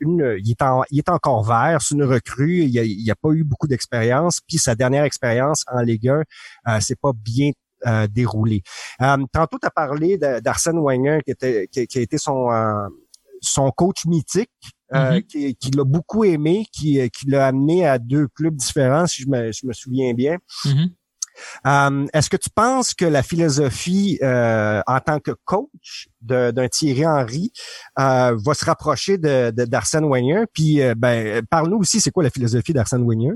[0.00, 4.58] il, est encore vert, c'est une recrue, il n'y a, pas eu beaucoup d'expérience, puis
[4.58, 6.22] sa dernière expérience en Ligue 1,
[6.68, 7.50] euh, c'est pas bien
[7.86, 8.62] euh, déroulé.
[9.02, 12.88] Euh, tantôt, tu as parlé d'Arsène Wenger qui, était, qui, a été son, euh,
[13.40, 14.50] son coach mythique,
[14.92, 15.22] mm-hmm.
[15.22, 19.28] qui, qui l'a beaucoup aimé, qui, qui l'a amené à deux clubs différents, si je
[19.28, 20.38] me, je me souviens bien.
[20.64, 20.88] Mm-hmm.
[21.66, 27.06] Euh, est-ce que tu penses que la philosophie euh, en tant que coach d'un Thierry
[27.06, 27.52] Henry
[27.98, 30.44] euh, va se rapprocher de d'Arsène Wenger?
[30.52, 33.34] Puis ben parle-nous aussi, c'est quoi la philosophie d'Arsène Wenger?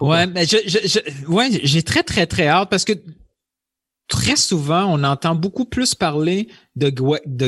[0.00, 2.92] Ouais, mais je, je, ouais, j'ai très très très hâte parce que
[4.08, 6.90] très souvent, on entend beaucoup plus parler de,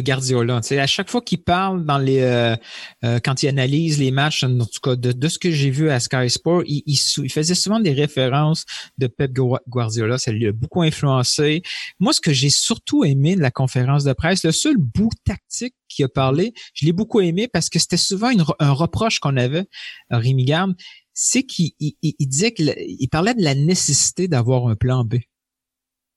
[0.00, 0.60] Guardiola.
[0.70, 2.56] À chaque fois qu'il parle dans les euh,
[3.04, 6.00] euh, quand il analyse les matchs, en tout cas de, ce que j'ai vu à
[6.00, 6.98] Sky Sport, il,
[7.30, 8.64] faisait souvent des références
[8.98, 9.32] de Pep
[9.68, 10.18] Guardiola.
[10.18, 11.62] Ça lui a beaucoup influencé.
[12.00, 15.74] Moi, ce que j'ai surtout aimé de la conférence de presse, le seul bout tactique
[15.88, 19.66] qu'il a parlé, je l'ai beaucoup aimé parce que c'était souvent un reproche qu'on avait,
[20.10, 20.74] à Rémi Garde,
[21.12, 25.16] c'est qu'il il, disait qu'il parlait de la nécessité d'avoir un plan B.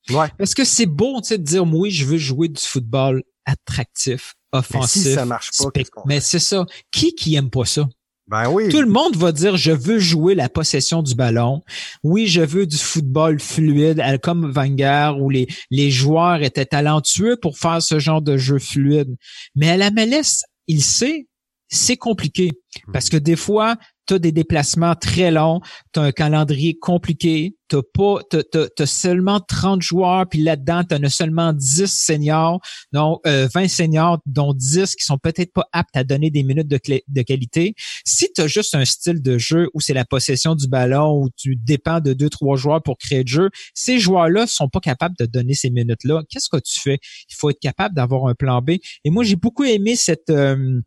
[0.09, 0.27] Ouais.
[0.37, 4.33] Parce que c'est beau, tu sais, de dire, oui, je veux jouer du football attractif,
[4.51, 5.03] offensif.
[5.03, 5.69] Mais si ça marche pas,
[6.05, 6.65] Mais c'est ça.
[6.91, 7.87] Qui qui aime pas ça?
[8.27, 8.69] Ben oui.
[8.69, 11.63] Tout le monde va dire je veux jouer la possession du ballon.
[12.03, 17.57] Oui, je veux du football fluide, comme Vanguard où les, les joueurs étaient talentueux pour
[17.57, 19.15] faire ce genre de jeu fluide.
[19.55, 21.27] Mais à la MLS, il sait,
[21.69, 22.51] c'est compliqué.
[22.93, 23.11] Parce mhm.
[23.11, 23.77] que des fois,
[24.09, 25.61] tu as des déplacements très longs,
[25.93, 31.03] tu as un calendrier compliqué, tu pas t'as, seulement 30 joueurs, puis là-dedans, tu en
[31.03, 32.59] as seulement 10 seniors,
[32.91, 36.67] donc 20 euh, seniors, dont 10 qui sont peut-être pas aptes à donner des minutes
[36.67, 37.75] de, qualité.
[38.03, 41.29] Si tu as juste un style de jeu où c'est la possession du ballon, où
[41.37, 45.15] tu dépends de deux, trois joueurs pour créer du jeu, ces joueurs-là sont pas capables
[45.19, 46.23] de donner ces minutes-là.
[46.29, 46.97] Qu'est-ce que tu fais?
[47.29, 48.71] Il faut être capable d'avoir un plan B.
[49.03, 50.31] Et moi, j'ai beaucoup aimé cette...
[50.31, 50.81] Euh,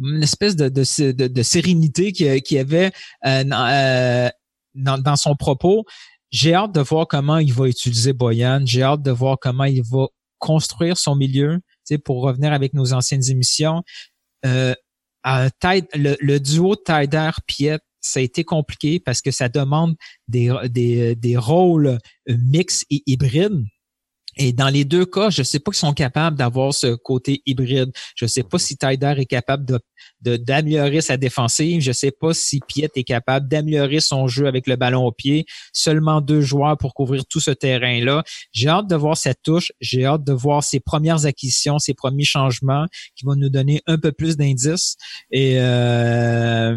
[0.00, 2.92] une espèce de, de, de, sérénité qu'il y avait
[3.26, 4.28] euh, euh,
[4.74, 5.84] dans, dans, son propos.
[6.30, 8.62] J'ai hâte de voir comment il va utiliser Boyan.
[8.64, 10.06] J'ai hâte de voir comment il va
[10.38, 11.60] construire son milieu.
[12.04, 13.82] Pour revenir avec nos anciennes émissions,
[14.44, 14.74] euh,
[15.24, 19.96] le, le, duo Tider-Piet, ça a été compliqué parce que ça demande
[20.28, 23.64] des, des, des rôles mix et hybrides.
[24.38, 27.42] Et dans les deux cas, je ne sais pas qu'ils sont capables d'avoir ce côté
[27.44, 27.90] hybride.
[28.14, 29.80] Je ne sais pas si Tyder est capable
[30.20, 31.82] d'améliorer sa défensive.
[31.82, 35.10] Je ne sais pas si Piet est capable d'améliorer son jeu avec le ballon au
[35.10, 35.44] pied.
[35.72, 38.22] Seulement deux joueurs pour couvrir tout ce terrain-là.
[38.52, 39.72] J'ai hâte de voir cette touche.
[39.80, 43.98] J'ai hâte de voir ses premières acquisitions, ses premiers changements qui vont nous donner un
[43.98, 44.96] peu plus d'indices.
[45.34, 46.76] Euh,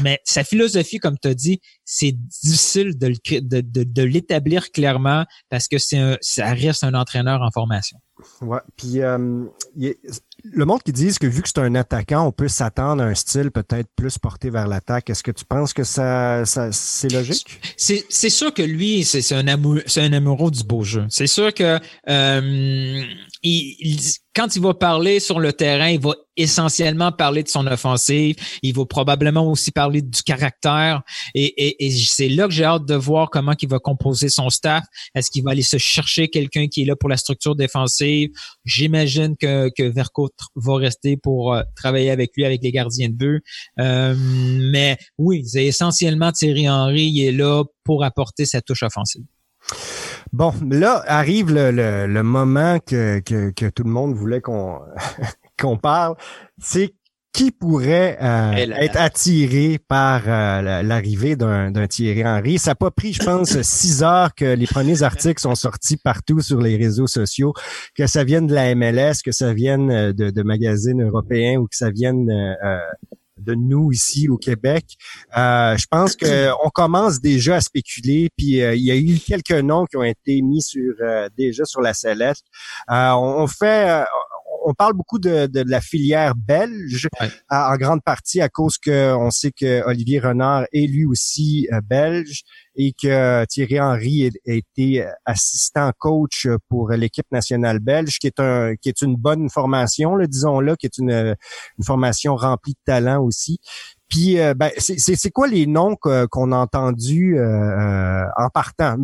[0.00, 1.60] mais sa philosophie, comme tu as dit,
[1.92, 6.94] c'est difficile de, de, de, de l'établir clairement parce que c'est un, ça reste un
[6.94, 7.98] entraîneur en formation.
[8.42, 8.60] Ouais.
[8.76, 9.44] Puis euh,
[10.44, 13.14] le monde qui dit que vu que c'est un attaquant, on peut s'attendre à un
[13.14, 15.10] style peut-être plus porté vers l'attaque.
[15.10, 17.60] Est-ce que tu penses que ça, ça c'est logique?
[17.76, 21.06] C'est, c'est sûr que lui, c'est, c'est un amour, un amoureux du beau jeu.
[21.08, 23.02] C'est sûr que euh,
[23.42, 23.98] il,
[24.34, 28.36] quand il va parler sur le terrain, il va essentiellement parler de son offensive.
[28.62, 31.02] Il va probablement aussi parler du caractère.
[31.34, 34.84] Et, et, c'est là que j'ai hâte de voir comment il va composer son staff.
[35.14, 38.30] Est-ce qu'il va aller se chercher quelqu'un qui est là pour la structure défensive?
[38.64, 43.14] J'imagine que, que Verco va rester pour euh, travailler avec lui, avec les gardiens de
[43.14, 43.44] but.
[43.78, 47.06] Euh, mais oui, c'est essentiellement Thierry Henry.
[47.06, 49.24] Il est là pour apporter sa touche offensive.
[50.32, 54.78] Bon, là arrive le, le, moment que, que, que, tout le monde voulait qu'on
[55.58, 56.14] qu'on parle.
[56.58, 56.94] C'est
[57.32, 62.58] qui pourrait euh, être attiré par euh, l'arrivée d'un Thierry Henry?
[62.58, 66.40] Ça n'a pas pris, je pense, six heures que les premiers articles sont sortis partout
[66.40, 67.52] sur les réseaux sociaux,
[67.94, 71.66] que ça vienne de la MLS, que ça vienne euh, de, de magazines européens ou
[71.66, 72.28] que ça vienne
[73.40, 74.84] de nous ici au Québec.
[75.36, 79.50] Euh, je pense qu'on commence déjà à spéculer, puis euh, il y a eu quelques
[79.52, 82.38] noms qui ont été mis sur euh, déjà sur la sellette.
[82.88, 84.04] on fait
[84.64, 87.08] on parle beaucoup de, de, la filière belge,
[87.48, 91.80] en grande partie à cause que on sait que Olivier Renard est lui aussi euh,
[91.82, 92.42] belge
[92.76, 98.74] et que Thierry Henry a, été assistant coach pour l'équipe nationale belge, qui est un
[98.76, 101.36] qui est une bonne formation, disons-là, qui est une,
[101.78, 103.58] une formation remplie de talent aussi.
[104.10, 108.96] Puis, euh, ben, c'est quoi les noms qu'on a entendus euh, en partant?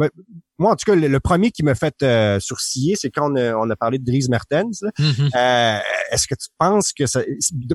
[0.59, 3.77] Moi, en tout cas, le, premier qui m'a fait euh, sourciller, c'est quand on a,
[3.77, 4.83] parlé de Dries Mertens.
[4.99, 5.31] Mm-hmm.
[5.37, 5.79] Euh,
[6.13, 7.21] est-ce que tu penses que ça...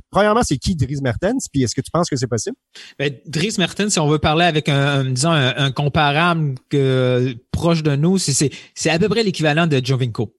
[0.10, 1.48] Premièrement, c'est qui Dries Mertens?
[1.52, 2.56] Puis est-ce que tu penses que c'est possible?
[2.98, 7.96] Ben, Dries Mertens, si on veut parler avec un, disons, un, comparable que, proche de
[7.96, 10.34] nous, c'est à peu près l'équivalent de Jovinko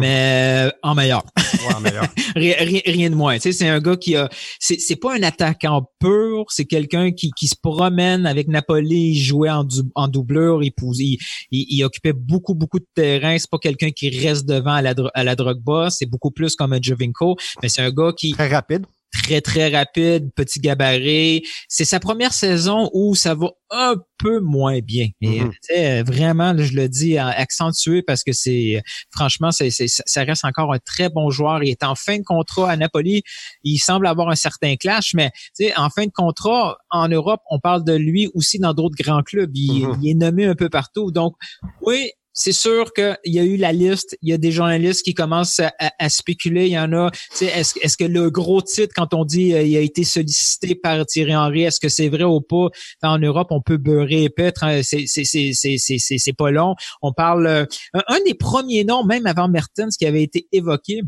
[0.00, 1.24] mais en meilleur.
[1.36, 2.04] Ouais, en meilleur.
[2.36, 3.34] rien, de moins.
[3.36, 4.28] Tu sais, c'est un gars qui a,
[4.58, 9.18] c'est, c'est pas un attaquant pur, c'est quelqu'un qui, qui se promène avec Napoli, il
[9.18, 11.18] jouait en, en doublure, il, il,
[11.50, 13.36] il, occupait beaucoup, beaucoup de terrain.
[13.38, 16.72] C'est pas quelqu'un qui reste devant à la, à la Drogba, c'est beaucoup plus comme
[16.72, 18.32] un Jovinko, mais c'est un gars qui...
[18.32, 18.86] Très rapide
[19.22, 21.44] très, très rapide, petit gabarit.
[21.68, 25.08] C'est sa première saison où ça va un peu moins bien.
[25.20, 26.04] Et mm-hmm.
[26.04, 31.08] vraiment, je le dis accentué parce que c'est franchement, c'est, ça reste encore un très
[31.08, 31.62] bon joueur.
[31.62, 33.22] Il est en fin de contrat à Napoli.
[33.62, 35.30] Il semble avoir un certain clash, mais
[35.76, 39.50] en fin de contrat, en Europe, on parle de lui aussi dans d'autres grands clubs.
[39.54, 39.98] Il, mm-hmm.
[40.02, 41.10] il est nommé un peu partout.
[41.10, 41.34] Donc,
[41.82, 45.14] oui, c'est sûr qu'il y a eu la liste, il y a des journalistes qui
[45.14, 49.24] commencent à, spéculer, il y en a, est-ce est que le gros titre, quand on
[49.24, 52.68] dit euh, il a été sollicité par Thierry Henry, est-ce que c'est vrai ou pas?
[53.02, 56.74] En Europe, on peut beurrer et hein, c'est pas long.
[57.02, 61.02] On parle, euh, un, des premiers noms, même avant Mertens, qui avait été évoqué,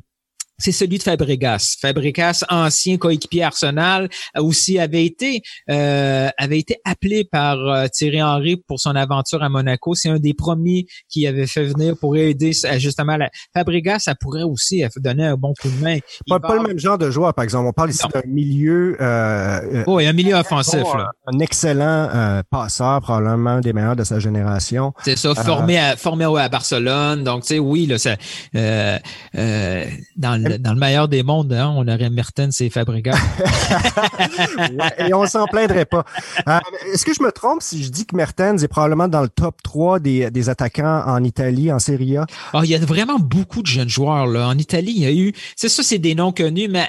[0.59, 1.77] c'est celui de Fabregas.
[1.81, 8.57] Fabregas, ancien coéquipier Arsenal, aussi avait été euh, avait été appelé par euh, Thierry Henry
[8.57, 9.95] pour son aventure à Monaco.
[9.95, 13.31] C'est un des premiers qui avait fait venir pour aider justement la...
[13.55, 14.01] Fabregas.
[14.01, 15.99] Ça pourrait aussi donner un bon coup de main.
[16.29, 17.67] Pas, pas, le même genre de joueur, par exemple.
[17.69, 18.97] On parle ici d'un milieu.
[19.01, 20.83] Euh, oh, un milieu offensif.
[20.97, 21.11] Là.
[21.27, 24.93] Un excellent euh, passeur, probablement un des meilleurs de sa génération.
[25.05, 27.25] C'est ça, formé à formé à Barcelone.
[27.25, 28.17] Donc tu sais, oui, là, ça,
[28.55, 33.19] dans le dans le meilleur des mondes, hein, on aurait Mertens et Fabregas.
[34.99, 36.05] et on s'en plaindrait pas.
[36.49, 36.59] Euh,
[36.93, 39.63] est-ce que je me trompe si je dis que Mertens est probablement dans le top
[39.63, 42.27] 3 des, des attaquants en Italie, en Serie A?
[42.53, 44.27] Ah, il y a vraiment beaucoup de jeunes joueurs.
[44.27, 44.49] Là.
[44.49, 45.33] En Italie, il y a eu...
[45.57, 46.89] C'est ça, c'est des noms connus, mais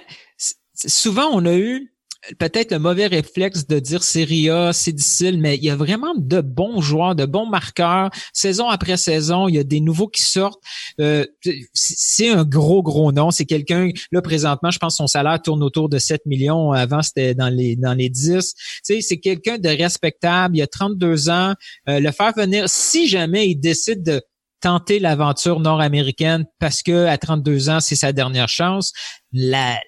[0.76, 1.92] souvent, on a eu
[2.40, 6.14] peut-être le mauvais réflexe de dire Serie A, c'est difficile, mais il y a vraiment
[6.16, 8.10] de bons joueurs, de bons marqueurs.
[8.34, 10.62] Saison après saison, il y a des nouveaux qui sortent.
[11.00, 11.26] Euh,
[11.74, 13.32] c'est un gros, gros nom.
[13.32, 16.72] C'est quelqu'un, là, présentement, je pense que son salaire tourne autour de 7 millions.
[16.72, 18.54] Avant, c'était dans les dans les 10.
[18.86, 20.58] Tu c'est quelqu'un de respectable.
[20.58, 21.54] Il a 32 ans.
[21.90, 24.22] Euh, le faire venir, si jamais il décide de
[24.62, 28.92] tenter l'aventure nord-américaine parce que à 32 ans, c'est sa dernière chance,
[29.32, 29.80] la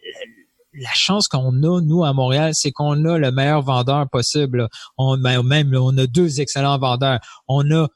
[0.74, 4.68] la chance qu'on a, nous, à Montréal, c'est qu'on a le meilleur vendeur possible.
[4.98, 7.20] On, ben, même, on a deux excellents vendeurs.
[7.48, 7.88] On a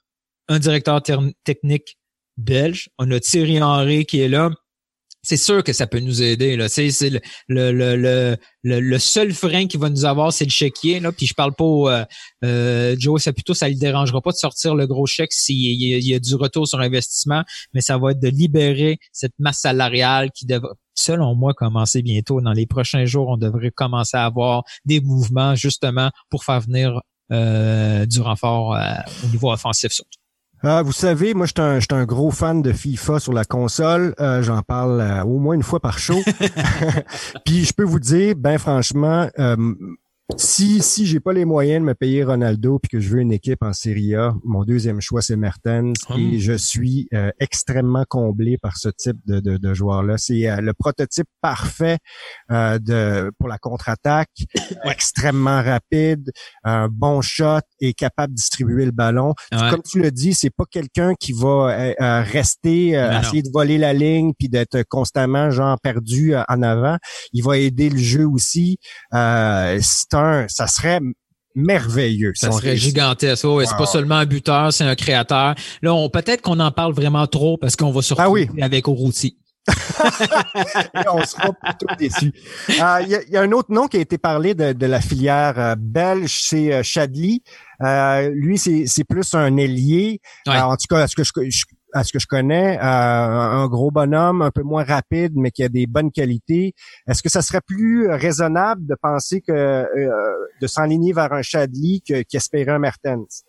[0.48, 1.02] un directeur
[1.44, 1.98] technique
[2.38, 2.90] belge.
[2.98, 4.50] On a Thierry Henry qui est là.
[5.26, 6.58] C'est sûr que ça peut nous aider.
[6.68, 11.00] C'est, le, le, le, le, seul frein qui va nous avoir, c'est le chéquier.
[11.00, 11.14] Là.
[11.14, 12.04] Puis je parle pas au, euh,
[12.44, 16.20] euh Joe Saputo, ça ne dérangera pas de sortir le gros chèque s'il y, a
[16.20, 20.74] du retour sur investissement, mais ça va être de libérer cette masse salariale qui devrait
[20.96, 22.42] selon moi, commencer bientôt.
[22.42, 27.02] Dans les prochains jours, on devrait commencer à avoir des mouvements justement pour faire venir
[27.32, 28.82] euh, du renfort euh,
[29.24, 30.20] au niveau offensif surtout.
[30.66, 34.16] Euh, vous savez, moi, je suis un, un, gros fan de FIFA sur la console.
[34.22, 36.22] Euh, j'en parle euh, au moins une fois par show.
[37.46, 39.30] Puis je peux vous dire, ben franchement,
[40.38, 43.34] si si j'ai pas les moyens de me payer Ronaldo puis que je veux une
[43.34, 46.40] équipe en Serie A, mon deuxième choix c'est Mertens et hum.
[46.40, 50.18] je suis euh, extrêmement comblé par ce type de, de, de joueur-là.
[50.18, 51.98] C'est euh, le prototype parfait
[52.52, 54.30] euh, de pour la contre-attaque,
[54.86, 56.32] extrêmement rapide,
[56.64, 59.34] un bon shot et capable de distribuer le ballon.
[59.52, 61.94] Comme tu le dis, c'est pas quelqu'un qui va
[62.24, 66.98] rester essayer de voler la ligne puis d'être constamment genre perdu en avant.
[67.34, 68.78] Il va aider le jeu aussi.
[69.12, 70.13] c'est
[70.48, 71.00] ça serait
[71.56, 72.34] merveilleux.
[72.36, 73.46] Ça serait gigantesque.
[73.66, 75.56] C'est pas seulement un buteur, c'est un créateur.
[75.82, 78.88] Là, on peut-être qu'on en parle vraiment trop parce qu'on va se ah retrouver avec
[78.88, 79.38] Orouti.
[81.14, 82.34] on sera plutôt déçus.
[82.70, 85.76] Euh, il y, a un autre nom qui a été parlé de, la filière euh,
[85.78, 87.44] belge, c'est euh, Chadli.
[87.80, 90.20] lui, c'est plus un ailier.
[90.48, 94.42] en tout cas, ce que je, à ce que je connais, euh, un gros bonhomme,
[94.42, 96.74] un peu moins rapide, mais qui a des bonnes qualités.
[97.08, 99.88] Est-ce que ça serait plus raisonnable de penser que euh,
[100.62, 103.44] de s'enligner vers un Chadli qu'espérer un Mertens?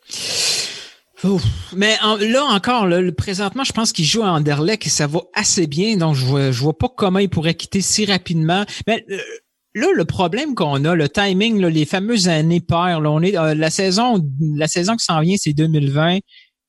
[1.74, 5.66] Mais là encore, là, présentement, je pense qu'il joue à Anderlecht et ça va assez
[5.66, 5.96] bien.
[5.96, 8.64] Donc, je vois, vois pas comment il pourrait quitter si rapidement.
[8.86, 9.16] Mais euh,
[9.74, 13.70] là, le problème qu'on a, le timing, les fameuses années paires, là, on est la
[13.70, 14.22] saison,
[14.54, 16.18] la saison qui s'en vient, c'est 2020.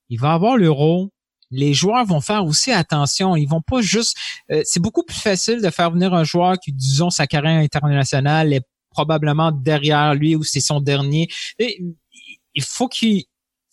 [0.10, 1.12] Il va avoir l'Euro
[1.52, 3.36] les joueurs vont faire aussi attention.
[3.36, 4.18] Ils vont pas juste.
[4.52, 8.54] Euh, c'est beaucoup plus facile de faire venir un joueur qui, disons, sa carrière internationale
[8.54, 11.28] est probablement derrière lui ou c'est son dernier.
[11.60, 13.26] il faut qu'il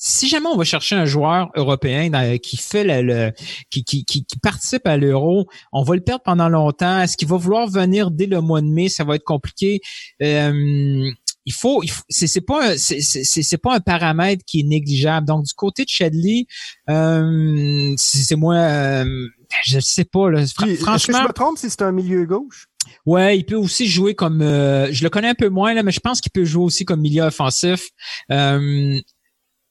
[0.04, 3.30] si jamais on va chercher un joueur européen qui fait le,
[3.70, 7.00] qui, qui, qui, participe à l'euro, on va le perdre pendant longtemps.
[7.00, 8.88] Est-ce qu'il va vouloir venir dès le mois de mai?
[8.88, 9.80] Ça va être compliqué.
[10.20, 11.08] Euh,
[11.44, 15.26] il faut, c'est pas c'est pas un paramètre qui est négligeable.
[15.26, 16.46] Donc du côté de Shadley,
[16.88, 19.28] euh, c'est moi, euh,
[19.64, 20.46] je sais pas là.
[20.46, 22.66] franchement, que je me trompe si c'est un milieu gauche?
[23.06, 25.92] Ouais, il peut aussi jouer comme, euh, je le connais un peu moins là, mais
[25.92, 27.88] je pense qu'il peut jouer aussi comme milieu offensif.
[28.30, 29.00] Euh,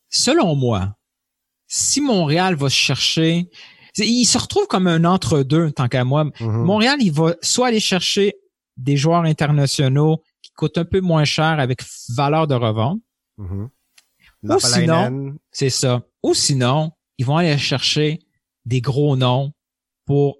[0.09, 0.95] selon moi,
[1.67, 3.49] si Montréal va se chercher,
[3.97, 6.26] il se retrouve comme un entre-deux tant qu'à moi.
[6.26, 6.63] Mm-hmm.
[6.63, 8.36] Montréal, il va soit aller chercher
[8.78, 10.24] des joueurs internationaux
[10.62, 12.99] coûte un peu moins cher avec valeur de revente.
[13.39, 13.70] Mm-hmm.
[14.43, 16.03] Ou sinon, c'est ça.
[16.22, 18.20] Ou sinon, ils vont aller chercher
[18.66, 19.53] des gros noms
[20.05, 20.38] pour,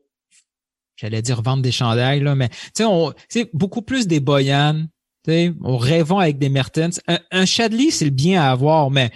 [0.96, 2.86] j'allais dire vendre des chandails, là, mais tu sais,
[3.30, 4.86] c'est beaucoup plus des Boyan.
[5.28, 7.02] On rêvons avec des Mertens.
[7.08, 9.12] Un, un Chadley, c'est le bien à avoir, mais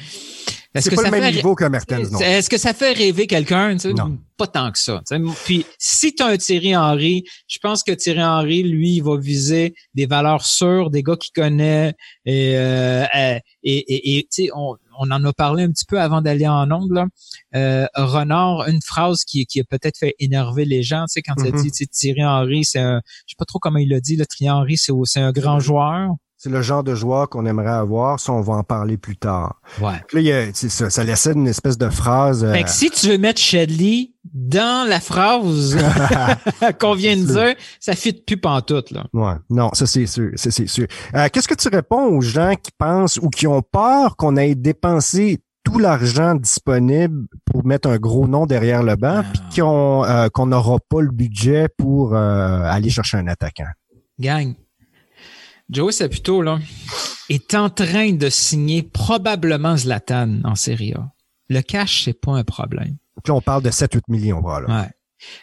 [0.76, 1.38] est-ce que pas ça le même fait...
[1.38, 2.20] niveau que Mertens, non.
[2.20, 3.76] Est-ce que ça fait rêver quelqu'un?
[3.96, 4.20] Non.
[4.38, 5.02] Pas tant que ça.
[5.46, 9.18] Puis si tu as un Thierry Henry, je pense que Thierry Henry, lui, il va
[9.18, 11.94] viser des valeurs sûres, des gars qu'il connaît.
[12.26, 13.06] Et, euh,
[13.64, 17.06] et, et, et on, on en a parlé un petit peu avant d'aller en ongle.
[17.56, 21.48] Euh, Renard, une phrase qui, qui a peut-être fait énerver les gens, tu quand il
[21.48, 21.72] a mm-hmm.
[21.72, 24.52] dit Thierry Henry, c'est un, je sais pas trop comment il l'a dit, le Thierry
[24.52, 26.12] Henry, c'est un grand joueur.
[26.46, 29.60] C'est le genre de joueur qu'on aimerait avoir, ça on va en parler plus tard.
[29.82, 29.96] Ouais.
[30.14, 32.48] Là, il y a, ça, ça laissait une espèce de phrase.
[32.52, 35.76] Fait que si tu veux mettre Shedley dans la phrase
[36.80, 39.06] qu'on vient de dire, ça fit plus pantoute, là.
[39.12, 39.34] Ouais.
[39.50, 40.34] Non, ça c'est sûr.
[40.36, 40.86] Ça, c'est sûr.
[41.16, 44.54] Euh, qu'est-ce que tu réponds aux gens qui pensent ou qui ont peur qu'on ait
[44.54, 49.62] dépensé tout l'argent disponible pour mettre un gros nom derrière le banc, puis ah.
[49.62, 53.72] qu'on euh, qu'on n'aura pas le budget pour euh, aller chercher un attaquant?
[54.20, 54.54] Gang,
[55.70, 56.60] Joey Saputo, là,
[57.30, 61.12] est en train de signer probablement Zlatan en Serie A.
[61.50, 62.98] Le cash, c'est pas un problème.
[63.24, 64.84] Puis on parle de 7-8 millions, voilà.
[64.84, 64.90] Ouais.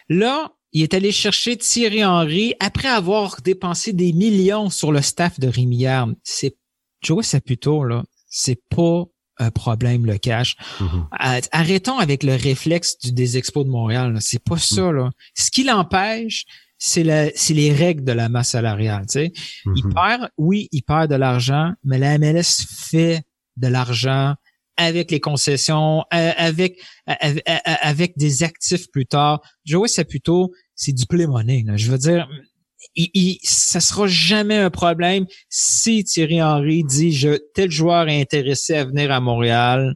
[0.09, 5.39] Là, il est allé chercher Thierry Henry après avoir dépensé des millions sur le staff
[5.39, 5.85] de Rémi
[6.23, 6.55] C'est
[7.01, 9.05] Joey Saputo, là, c'est pas
[9.37, 10.55] un problème le cash.
[10.79, 11.47] Mm-hmm.
[11.51, 14.17] Arrêtons avec le réflexe du, des expos de Montréal.
[14.21, 14.59] C'est pas mm.
[14.59, 14.91] ça.
[14.91, 15.09] Là.
[15.35, 16.45] Ce qui l'empêche,
[16.85, 19.05] c'est c'est les règles de la masse salariale.
[19.05, 19.33] Tu sais.
[19.77, 19.93] Il mhm.
[19.93, 23.21] perd, oui, il perd de l'argent, mais la MLS fait
[23.55, 24.35] de l'argent
[24.75, 29.39] avec les concessions, avec avec, des actifs plus tard.
[29.63, 31.63] Joey plutôt c'est du play money.
[31.77, 32.27] Je veux dire,
[32.95, 38.19] il, il, ça sera jamais un problème si Thierry Henry dit je tel joueur est
[38.19, 39.95] intéressé à venir à Montréal,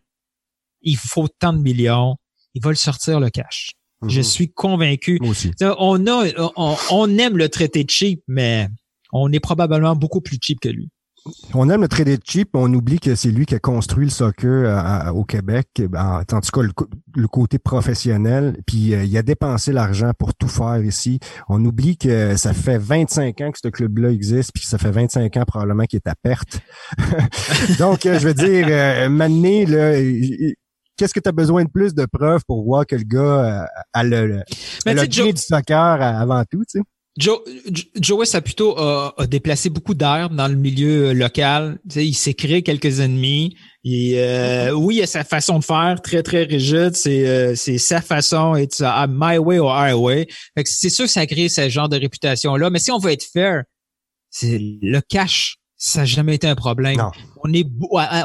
[0.82, 2.16] il faut tant de millions,
[2.54, 3.77] il va le sortir le cash.
[4.06, 4.24] Je mhm.
[4.24, 5.20] suis convaincu.
[5.62, 8.68] On a, on, aime le traité cheap, mais
[9.12, 10.90] on est probablement beaucoup plus cheap que lui.
[11.54, 14.12] On aime le traité cheap, mais on oublie que c'est lui qui a construit le
[14.12, 19.74] soccer au Québec, en, en tout cas le, côté professionnel, puis euh, il a dépensé
[19.74, 21.20] l'argent pour tout faire ici.
[21.50, 25.36] On oublie que ça fait 25 ans que ce club-là existe, puis ça fait 25
[25.36, 26.62] ans probablement qu'il est à perte.
[27.80, 30.00] Donc, euh, je veux dire, euh, Mané, là,
[30.98, 33.66] qu'est-ce que tu as besoin de plus de preuves pour voir que le gars euh,
[33.94, 34.44] a le, le,
[34.86, 36.84] le du soccer avant tout, tu sais?
[37.18, 37.40] Joe,
[38.00, 41.80] Joe Saputo a, a déplacé beaucoup d'air dans le milieu local.
[41.90, 43.58] Tu sais, il s'est créé quelques ennemis.
[43.84, 46.96] Et, euh, oui, il a sa façon de faire, très, très rigide.
[46.96, 50.28] C'est euh, c'est sa façon, et uh, my way or highway.
[50.66, 52.70] c'est sûr que ça crée ce genre de réputation-là.
[52.70, 53.64] Mais si on veut être fair,
[54.30, 57.00] c'est le cash ça n'a jamais été un problème.
[57.44, 57.68] On est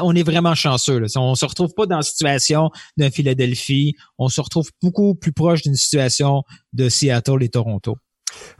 [0.01, 0.99] on est vraiment chanceux.
[0.99, 1.07] Là.
[1.17, 3.95] On se retrouve pas dans la situation d'un Philadelphie.
[4.17, 6.43] On se retrouve beaucoup plus proche d'une situation
[6.73, 7.97] de Seattle et Toronto.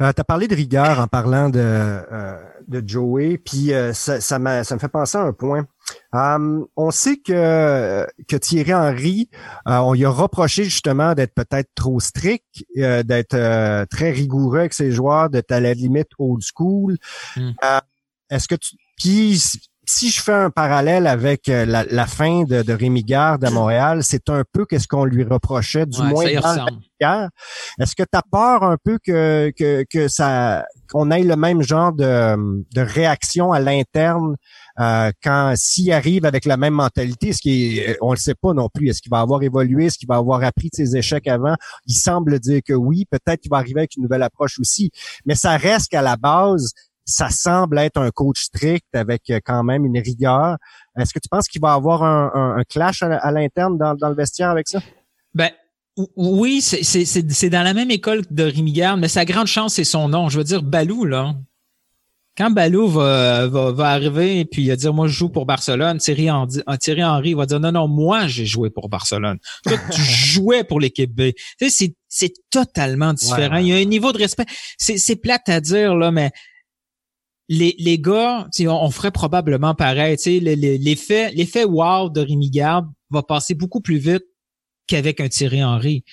[0.02, 2.38] Euh, tu as parlé de rigueur en parlant de, euh,
[2.68, 5.66] de Joey, puis euh, ça, ça, ça me fait penser à un point.
[6.14, 9.30] Um, on sait que, que Thierry Henry,
[9.68, 14.92] euh, on lui a reproché justement d'être peut-être trop strict, d'être très rigoureux avec ses
[14.92, 16.98] joueurs, d'être à la limite old school.
[17.36, 17.52] Hmm.
[18.30, 18.76] Est-ce que tu...
[18.98, 19.42] Puis
[19.86, 24.00] si je fais un parallèle avec euh, la, fin de, de, Rémi Garde à Montréal,
[24.04, 26.70] c'est un peu qu'est-ce qu'on lui reprochait, du moins dans
[27.80, 31.64] Est-ce que tu as peur un peu que, que, que ça qu'on ait le même
[31.64, 34.36] genre de, de réaction à l'interne
[34.80, 38.54] euh, quand s'il arrive avec la même mentalité, ce qui est, on le sait pas
[38.54, 41.28] non plus, est-ce qu'il va avoir évolué, est-ce qu'il va avoir appris de ses échecs
[41.28, 41.56] avant?
[41.88, 44.92] Il semble dire que oui, peut-être qu'il va arriver avec une nouvelle approche aussi,
[45.26, 46.74] mais ça reste qu'à la base,
[47.06, 50.58] ça semble être un coach strict avec euh, quand même une rigueur.
[50.98, 54.68] Est-ce que tu penses qu'il va avoir un, clash à, l'interne dans, le vestiaire avec
[54.68, 54.80] ça?
[55.34, 55.50] Ben,
[56.16, 60.30] oui, c'est dans la même école de Rimigard, mais sa grande chance, c'est son nom.
[60.30, 61.36] Je veux dire, Balou, là.
[62.36, 66.00] Quand Balou va, va, arriver et puis il va dire moi je joue pour Barcelone,
[66.00, 66.30] Thierry,
[66.80, 69.38] Thierry Henry va dire non non moi j'ai joué pour Barcelone.
[69.68, 71.34] Toi tu jouais pour l'équipe B.
[71.60, 73.58] Tu sais, c'est totalement différent.
[73.58, 74.46] Il y a un niveau de respect.
[74.80, 76.32] C'est plate à dire là, mais
[77.54, 80.18] les, les gars, on, on ferait probablement pareil.
[80.26, 84.24] L'effet l'effet wow de Rémi Garde va passer beaucoup plus vite
[84.88, 86.04] qu'avec un Thierry Henry.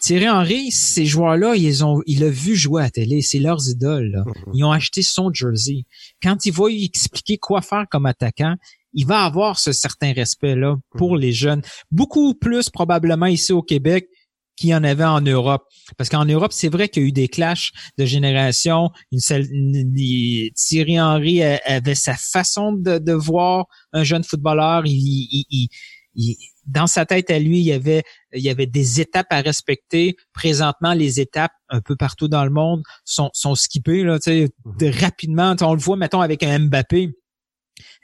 [0.00, 4.22] Thierry Henry, ces joueurs-là, ils ont, il a vu jouer à télé, c'est leurs idoles.
[4.26, 4.50] Mm-hmm.
[4.54, 5.84] Ils ont acheté son jersey.
[6.22, 8.54] Quand il va lui expliquer quoi faire comme attaquant,
[8.92, 11.20] il va avoir ce certain respect-là pour mm-hmm.
[11.20, 11.62] les jeunes.
[11.90, 14.08] Beaucoup plus probablement ici au Québec
[14.56, 15.64] qu'il y en avait en Europe.
[15.96, 18.90] Parce qu'en Europe, c'est vrai qu'il y a eu des clashs de génération.
[19.10, 24.82] Une, Thierry Henry avait sa façon de, voir un jeune footballeur.
[24.86, 25.68] Il,
[26.66, 28.02] dans sa tête à lui, il y avait,
[28.32, 30.16] il y avait des étapes à respecter.
[30.32, 34.90] Présentement, les étapes un peu partout dans le monde sont, sont skippées là, de, mhm.
[35.00, 35.54] rapidement.
[35.60, 37.10] On le voit, mettons, avec un Mbappé.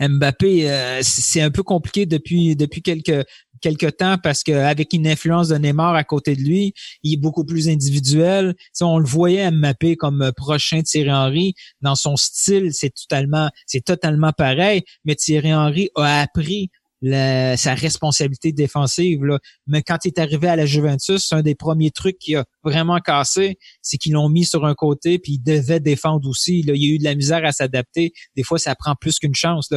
[0.01, 3.25] Mbappé, euh, c'est un peu compliqué depuis depuis quelques
[3.61, 7.45] quelque temps parce qu'avec une influence de Neymar à côté de lui, il est beaucoup
[7.45, 8.55] plus individuel.
[8.81, 14.33] on le voyait Mbappé comme prochain Thierry Henry dans son style, c'est totalement c'est totalement
[14.33, 16.71] pareil, mais Thierry Henry a appris
[17.03, 19.25] sa responsabilité défensive.
[19.25, 19.39] Là.
[19.67, 22.99] Mais quand il est arrivé à la Juventus, un des premiers trucs qui a vraiment
[22.99, 26.61] cassé, c'est qu'ils l'ont mis sur un côté, puis il devait défendre aussi.
[26.61, 28.13] Il a eu de la misère à s'adapter.
[28.37, 29.71] Des fois, ça prend plus qu'une chance.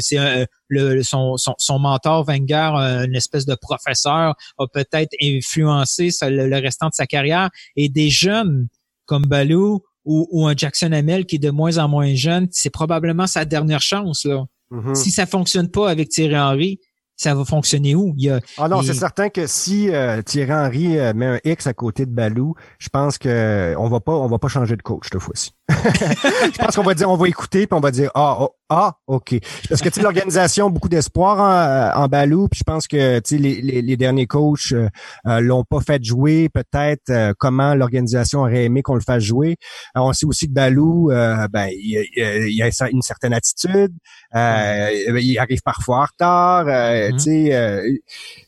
[0.00, 2.72] C'est le, son, son, son, mentor, Wenger,
[3.04, 7.50] une espèce de professeur, a peut-être influencé le, restant de sa carrière.
[7.76, 8.68] Et des jeunes
[9.04, 12.70] comme Balou ou, ou un Jackson Hamel qui est de moins en moins jeune, c'est
[12.70, 14.24] probablement sa dernière chance.
[14.24, 14.46] Là.
[14.72, 14.94] Mm-hmm.
[14.94, 16.80] Si ça fonctionne pas avec Thierry Henry,
[17.16, 18.14] ça va fonctionner où?
[18.16, 21.38] Il y a, ah non, c'est certain que si euh, Thierry Henry euh, met un
[21.44, 24.76] X à côté de Balou, je pense que on va pas on va pas changer
[24.76, 25.52] de coach cette fois-ci.
[26.52, 28.94] je pense qu'on va dire on va écouter puis on va dire ah oh, ah,
[29.06, 29.34] OK.
[29.68, 33.18] Parce que tu sais, l'organisation a beaucoup d'espoir en, en Balou, puis je pense que
[33.18, 34.88] tu sais, les, les, les, derniers coachs euh,
[35.26, 39.56] euh, l'ont pas fait jouer, peut-être euh, comment l'organisation aurait aimé qu'on le fasse jouer.
[39.94, 43.92] on sait aussi que Balou, ben, il, il, a une certaine attitude,
[44.34, 46.66] il arrive parfois en retard.
[46.66, 47.12] Mm-hmm.
[47.12, 48.02] Tu sais,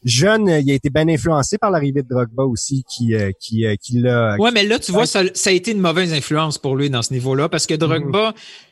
[0.04, 4.36] jeune, il a été bien influencé par l'arrivée de Drogba aussi, qui qui qui l'a.
[4.38, 7.02] Ouais, mais là, tu vois, ça, ça, a été une mauvaise influence pour lui dans
[7.02, 8.30] ce niveau-là, parce que Drogba.
[8.30, 8.70] Mm-hmm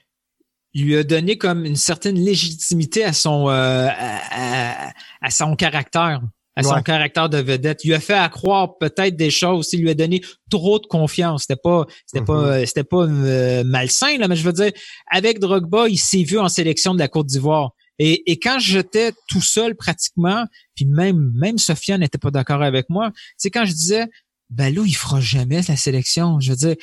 [0.74, 6.22] lui a donné comme une certaine légitimité à son euh, à, son caractère
[6.55, 7.82] à son caractère de vedette.
[7.82, 9.70] Il lui a fait accroire peut-être des choses.
[9.72, 10.20] Il lui a donné
[10.51, 11.43] trop de confiance.
[11.43, 12.66] C'était pas, c'était pas, mm-hmm.
[12.66, 14.70] c'était pas euh, malsain là, mais je veux dire,
[15.11, 17.70] avec Drogba, il s'est vu en sélection de la Côte d'Ivoire.
[17.99, 22.90] Et, et quand j'étais tout seul pratiquement, puis même même Sofiane n'était pas d'accord avec
[22.90, 23.12] moi.
[23.38, 24.07] C'est quand je disais,
[24.51, 26.38] ben là, il fera jamais la sélection.
[26.38, 26.76] Je veux dire,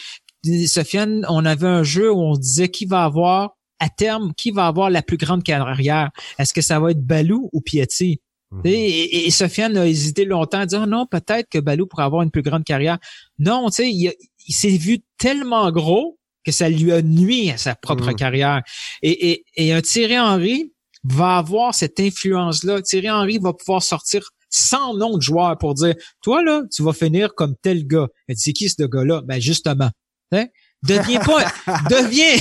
[0.67, 4.67] Sofiane, on avait un jeu où on disait qui va avoir à terme, qui va
[4.67, 6.11] avoir la plus grande carrière?
[6.37, 8.21] Est-ce que ça va être Balou ou Piatti?
[8.51, 8.61] Mhm.
[8.65, 12.41] Et, Sofiane a hésité longtemps à dire non, peut-être que Balou pourrait avoir une plus
[12.41, 12.97] grande carrière.
[13.37, 17.75] Non, tu sais, il, s'est vu tellement gros que ça lui a nuit à sa
[17.75, 18.15] propre mhm.
[18.15, 18.61] carrière.
[19.01, 20.73] Et, et, un Thierry Henry
[21.03, 22.81] va avoir cette influence-là.
[22.81, 26.93] Thierry Henry va pouvoir sortir 100 noms de joueurs pour dire, toi, là, tu vas
[26.93, 28.07] finir comme tel gars.
[28.27, 29.21] Dit, c'est qui ce gars-là?
[29.21, 29.91] Ben, justement.
[30.31, 30.47] Hein?
[30.83, 31.45] Deviens pas,
[31.89, 32.37] deviens,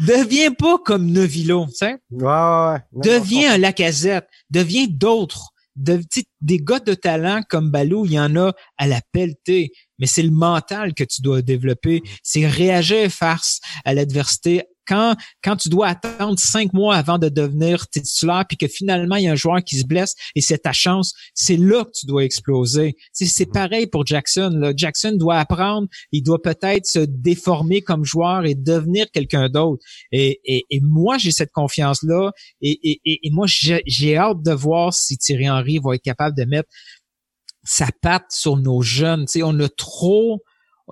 [0.06, 1.96] deviens pas comme Novilo, tu sais.
[2.10, 4.26] Ouais, ouais, Deviens un Lacazette.
[4.50, 5.50] Deviens d'autres.
[5.74, 6.00] De,
[6.40, 9.72] des gars de talent comme Balou, il y en a à la pelletée.
[9.98, 12.02] Mais c'est le mental que tu dois développer.
[12.22, 17.88] C'est réagir face à l'adversité quand, quand tu dois attendre cinq mois avant de devenir
[17.88, 20.72] titulaire, puis que finalement, il y a un joueur qui se blesse et c'est ta
[20.72, 22.96] chance, c'est là que tu dois exploser.
[23.12, 24.50] C'est, pareil pour Jackson.
[24.54, 24.72] Là.
[24.76, 29.82] Jackson doit apprendre, il doit peut-être se déformer comme joueur et devenir quelqu'un d'autre.
[30.12, 32.32] Et, et, moi, j'ai cette confiance-là.
[32.60, 36.68] Et, et, moi, j'ai, hâte de voir si Thierry Henry va être capable de mettre
[37.64, 39.26] sa patte sur nos jeunes.
[39.26, 40.42] sais, on a trop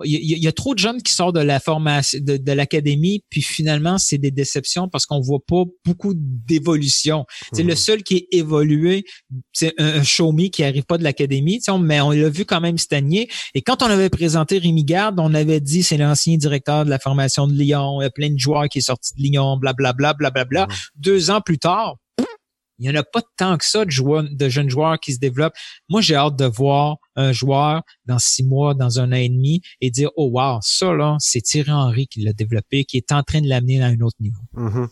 [0.03, 3.97] il y, a trop de jeunes qui sortent de la formation de, l'académie puis finalement
[3.97, 7.75] c'est des déceptions parce qu'on voit pas beaucoup d'évolution c'est le mhm.
[7.75, 9.05] seul qui est évolué
[9.53, 13.29] c'est un, un qui arrive pas de l'académie mais on l'a vu quand même stagner
[13.53, 16.99] et quand on avait présenté Rémi Garde on avait dit c'est l'ancien directeur de la
[16.99, 20.13] formation de Lyon il y a plein de joueurs qui est sorti de Lyon blablabla
[20.13, 20.75] blablabla bla, bla, bla.
[20.95, 21.95] deux ans plus tard
[22.79, 25.19] il y en a pas tant que ça de, joueurs, de jeunes joueurs qui se
[25.19, 25.55] développent.
[25.89, 29.61] Moi, j'ai hâte de voir un joueur dans six mois, dans un an et demi,
[29.81, 33.23] et dire oh wow, ça là, c'est Thierry Henry qui l'a développé, qui est en
[33.23, 34.41] train de l'amener à un autre niveau.
[34.55, 34.87] Mm-hmm.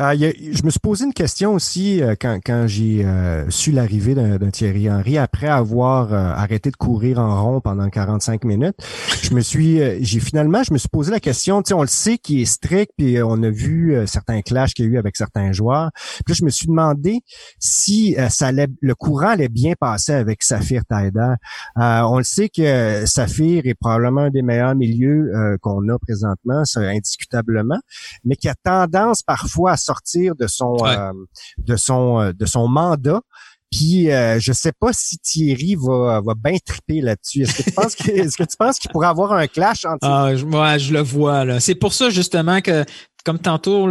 [0.00, 4.14] Euh, je me suis posé une question aussi euh, quand, quand j'ai euh, su l'arrivée
[4.14, 8.76] d'un Thierry Henry après avoir arrêté de courir en rond pendant 45 minutes.
[9.22, 11.62] Je me suis, j'ai finalement, je me suis posé la question.
[11.62, 14.86] Tu sais, on le sait qu'il est strict, puis on a vu certains clashs qu'il
[14.86, 15.90] y a eu avec certains joueurs.
[16.24, 17.20] Puis je me suis demandé
[17.58, 21.36] si ça allait, le courant allait bien passer avec Saphir Taïda.
[21.78, 25.98] Euh, on le sait que Saphir est probablement un des meilleurs milieux euh, qu'on a
[25.98, 27.78] présentement, ça, indiscutablement,
[28.24, 31.12] mais qui a tendance parfois à sortir de son euh,
[31.58, 33.20] de son de son mandat.
[33.70, 37.42] Puis je sais pas si Thierry va, va bien triper là-dessus.
[37.42, 39.98] Est-ce que tu penses que est-ce que tu penses qu'il pourrait avoir un clash entre
[40.02, 41.60] ah, moi je le vois là.
[41.60, 42.84] C'est pour ça justement que
[43.24, 43.88] comme tantôt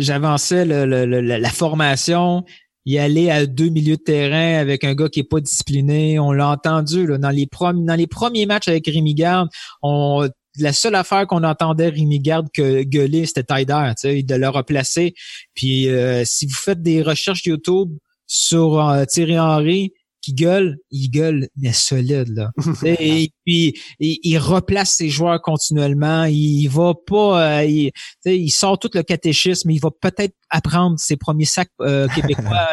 [0.00, 2.44] j'avançais la formation
[2.86, 6.18] y aller à deux milieux de terrain avec un gars qui est pas discipliné.
[6.18, 9.48] On l'a entendu là, dans les premiers matchs avec Rémi Garde,
[9.82, 10.28] on
[10.58, 13.52] la seule affaire qu'on entendait Rémi Garde que gueuler, c'était
[13.96, 15.14] sais, de le replacer.
[15.54, 17.90] Puis euh, si vous faites des recherches YouTube
[18.26, 19.92] sur euh, Thierry Henry,
[20.26, 22.50] qui gueule, il gueule, mais solide, là.
[22.84, 26.24] et puis, il, replace ses joueurs continuellement.
[26.24, 27.92] Il va pas, euh, il,
[28.24, 29.70] il, sort tout le catéchisme.
[29.70, 32.66] Il va peut-être apprendre ses premiers sacs euh, québécois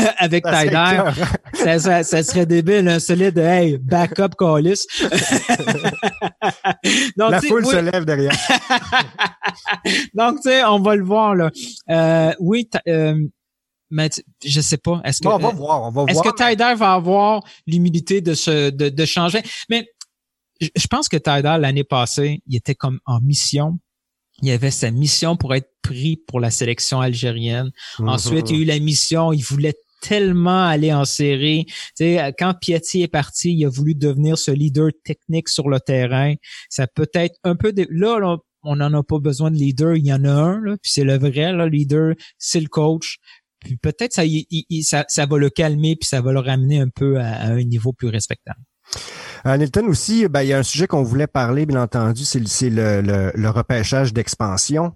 [0.00, 1.04] euh, avec Tyler.
[1.54, 4.84] Ça, ça, serait débile, un solide, hey, backup Callis.
[7.16, 8.34] La foule se lève derrière.
[10.14, 11.52] Donc, tu sais, on va le voir, là.
[11.88, 12.68] Euh, oui,
[13.90, 14.10] mais
[14.44, 15.00] je sais pas.
[15.04, 18.70] Est-ce que on va voir, on va Est-ce que Tyder va avoir l'humilité de se
[18.70, 19.42] de, de changer?
[19.68, 19.86] Mais
[20.60, 23.78] je pense que Tyder l'année passée, il était comme en mission.
[24.42, 27.70] Il avait sa mission pour être pris pour la sélection algérienne.
[27.98, 28.08] Mhm.
[28.08, 31.66] Ensuite, il y a eu la mission, il voulait tellement aller en série.
[31.66, 35.78] Tu sais, quand Piatti est parti, il a voulu devenir ce leader technique sur le
[35.78, 36.34] terrain.
[36.70, 37.86] Ça peut être un peu de...
[37.90, 40.76] là, là on n'en a pas besoin de leader, il y en a un, là,
[40.82, 43.18] puis c'est le vrai là, leader, c'est le coach.
[43.60, 44.22] Puis peut-être ça,
[44.82, 47.92] ça, ça, va le calmer puis ça va le ramener un peu à, un niveau
[47.92, 48.60] plus respectable.
[49.46, 52.68] Euh, Nilton aussi, ben, il y a un sujet qu'on voulait parler, bien entendu, c'est
[52.68, 54.92] le, le, le, repêchage d'expansion.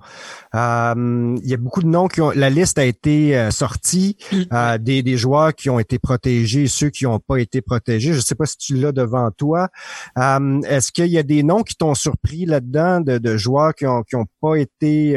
[0.55, 2.31] Euh, il y a beaucoup de noms qui ont.
[2.31, 4.19] La liste a été euh, sortie
[4.53, 8.12] euh, des, des joueurs qui ont été protégés, ceux qui n'ont pas été protégés.
[8.12, 9.69] Je ne sais pas si tu l'as devant toi.
[10.17, 14.03] Est-ce qu'il y a des noms qui t'ont surpris là-dedans de, de, joueurs qui ont
[14.03, 15.17] qui ont pas été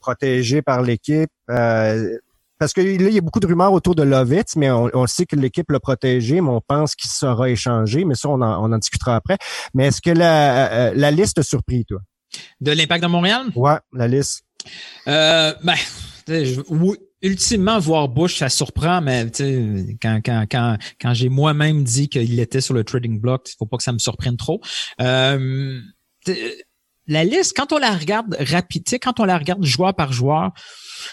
[0.00, 1.30] protégés par l'équipe?
[2.58, 5.26] Parce que là, il y a beaucoup de rumeurs autour de Lovitz, mais on, sait
[5.26, 9.16] que l'équipe l'a protégé, mais on pense qu'il sera échangé, mais ça, on en, discutera
[9.16, 9.36] après.
[9.74, 12.00] Mais est-ce que la, euh, la liste surpris, toi?
[12.60, 13.46] De l'impact de Montréal?
[13.54, 14.42] Ouais, la liste.
[15.08, 15.74] Euh, ben,
[16.68, 19.26] oui, ultimement, voir Bush, ça surprend, mais
[20.00, 23.66] quand, quand, quand, quand j'ai moi-même dit qu'il était sur le trading block, il faut
[23.66, 24.60] pas que ça me surprenne trop.
[25.00, 25.80] Euh,
[27.06, 30.52] la liste, quand on la regarde rapide, quand on la regarde joueur par joueur,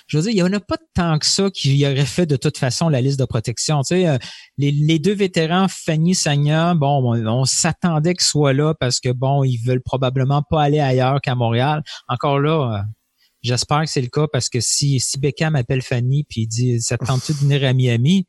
[0.07, 2.35] je veux dire, il n'y en a pas tant que ça qui aurait fait de
[2.35, 3.81] toute façon la liste de protection.
[3.81, 4.17] Tu sais, euh,
[4.57, 9.57] les, deux vétérans, Fanny Sagna, bon, on, s'attendait qu'ils soient là parce que bon, ils
[9.57, 11.83] veulent probablement pas aller ailleurs qu'à Montréal.
[12.07, 12.81] Encore là, euh,
[13.41, 16.81] j'espère que c'est le cas parce que si, si Beckham appelle Fanny puis il dit
[16.81, 18.25] ça tente de venir à Miami,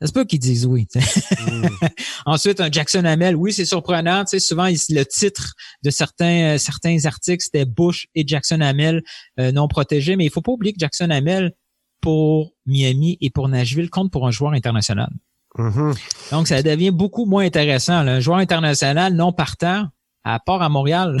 [0.00, 0.86] c'est pas qu'ils disent oui.
[0.94, 1.66] Mm.
[2.26, 4.24] Ensuite, un Jackson Hamel, oui, c'est surprenant.
[4.24, 9.02] Tu sais, souvent, le titre de certains euh, certains articles, c'était Bush et Jackson Hamel
[9.40, 10.16] euh, non protégés.
[10.16, 11.52] Mais il faut pas oublier que Jackson Hamel,
[12.00, 15.10] pour Miami et pour Nashville, compte pour un joueur international.
[15.56, 15.94] Mhm.
[16.30, 18.02] Donc, ça devient beaucoup moins intéressant.
[18.04, 18.12] là.
[18.14, 19.88] Un joueur international non partant,
[20.22, 21.20] à part à Montréal,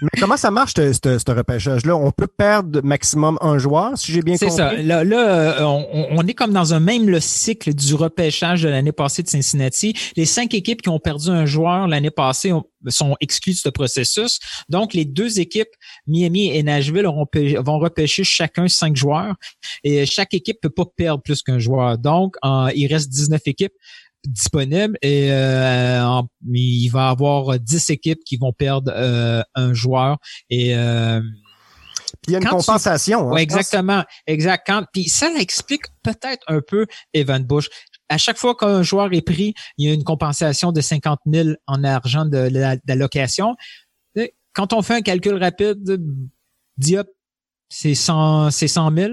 [0.00, 1.96] Mais comment ça marche, ce, repêchage-là?
[1.96, 4.56] On peut perdre maximum un joueur, si j'ai bien C'est compris?
[4.62, 4.72] ça.
[4.74, 8.68] Là, là, euh, on, on est comme dans un même le cycle du repêchage de
[8.68, 9.94] l'année passée de Cincinnati.
[10.16, 13.68] Les cinq équipes qui ont perdu un joueur l'année passée ont- sont exclues de ce
[13.68, 14.40] processus.
[14.68, 15.68] Donc, les deux équipes,
[16.08, 17.26] Miami et Nashville, auront
[17.60, 19.36] vont repêcher chacun cinq joueurs.
[19.84, 21.96] Et chaque équipe peut pas perdre plus qu'un joueur.
[21.98, 22.34] Donc,
[22.74, 23.72] il reste 19 équipes
[24.26, 29.72] disponibles et euh, en- il va y avoir 10 équipes qui vont perdre euh, un
[29.74, 30.18] joueur
[30.50, 31.20] et euh,
[32.28, 33.32] il y a une Quand tu- compensation.
[33.32, 34.04] hein, exactement.
[34.26, 34.62] Exact.
[34.66, 37.68] Quand, puis ça explique peut-être un peu Evan Bush.
[38.08, 41.48] À chaque fois qu'un joueur est pris, il y a une compensation de 50 000
[41.66, 42.48] en argent de.
[42.48, 45.78] Tu sais, Quand on fait un calcul rapide,
[46.76, 47.08] Diop,
[47.70, 49.12] c'est 100, c'est 100 000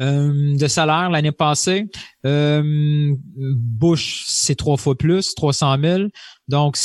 [0.00, 1.86] euh, de salaire l'année passée.
[2.26, 6.02] Euh, Bush, c'est trois fois plus, 300 000.
[6.48, 6.76] Donc,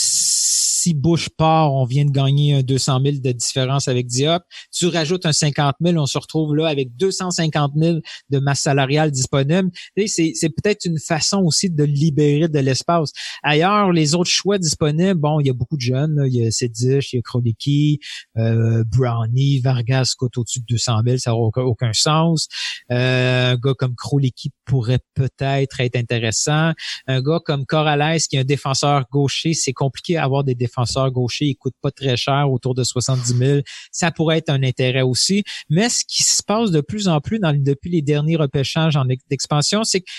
[0.88, 4.44] si Bush part, on vient de gagner un 200 000 de différence avec Diop.
[4.72, 7.98] Tu rajoutes un 50 000, on se retrouve là avec 250 000
[8.30, 9.70] de masse salariale disponible.
[10.06, 13.12] C'est c'est peut-être une façon aussi de libérer de l'espace.
[13.44, 16.16] Ailleurs, les autres choix disponibles, bon, il y a beaucoup de jeunes.
[16.16, 16.28] là.
[16.28, 18.00] Il y a Sedish, il y a Krolicki,
[18.38, 22.48] euh, Brownie, Vargas coûte au-dessus de 200 000, ça n'aura aucun, aucun sens.
[22.92, 26.74] Euh, un gars comme Krolicki pourrait peut-être être intéressant.
[27.08, 31.10] Un gars comme Corrales, qui est un défenseur gaucher, c'est compliqué à avoir des défenseurs
[31.10, 31.46] gauchers.
[31.46, 33.60] Ils coûtent pas très cher, autour de 70 000.
[33.92, 35.44] Ça pourrait être un intérêt aussi.
[35.70, 39.24] Mais ce qui se passe de plus en plus depuis les derniers repêchages en ex-
[39.30, 40.10] d'expansion, c'est que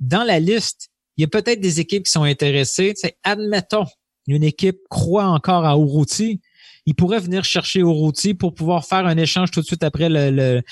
[0.00, 2.94] dans la liste, il y a peut-être des équipes qui sont intéressées.
[3.00, 3.86] Tu admettons,
[4.26, 6.40] une équipe croit encore à Urruti.
[6.86, 10.62] Il pourrait venir chercher Urruti pour pouvoir faire un échange tout de suite après le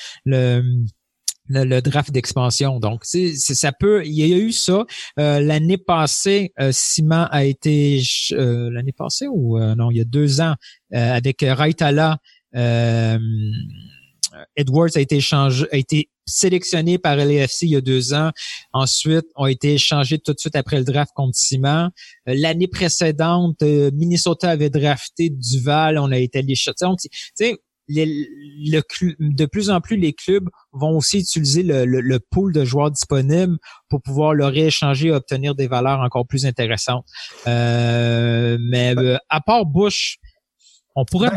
[1.50, 2.80] le, draft d'expansion.
[2.80, 4.04] Donc, ça peut.
[4.06, 4.84] Il y a eu ça
[5.18, 6.52] Euh, l'année passée.
[6.60, 10.54] Euh, Simon a été euh, l'année passée ou euh, non, il y a deux ans
[10.94, 12.18] euh, avec Raitala.
[12.54, 13.18] Euh,
[14.56, 18.30] Edwards a été échangé, a été sélectionné par l'AFC il y a deux ans.
[18.72, 21.90] Ensuite, ont été échangés tout de suite après le draft contre Simon.
[22.26, 25.98] L'année précédente, Minnesota avait drafté Duval.
[25.98, 26.54] On a été allé.
[26.80, 27.56] Donc, tu sais,
[27.90, 28.28] les-
[28.72, 32.52] le clu- de plus en plus, les clubs vont aussi utiliser le, le, le pool
[32.52, 33.56] de joueurs disponibles
[33.88, 37.06] pour pouvoir le rééchanger et obtenir des valeurs encore plus intéressantes.
[37.46, 40.18] Euh, mais euh, à part Bush,
[40.94, 41.30] on pourrait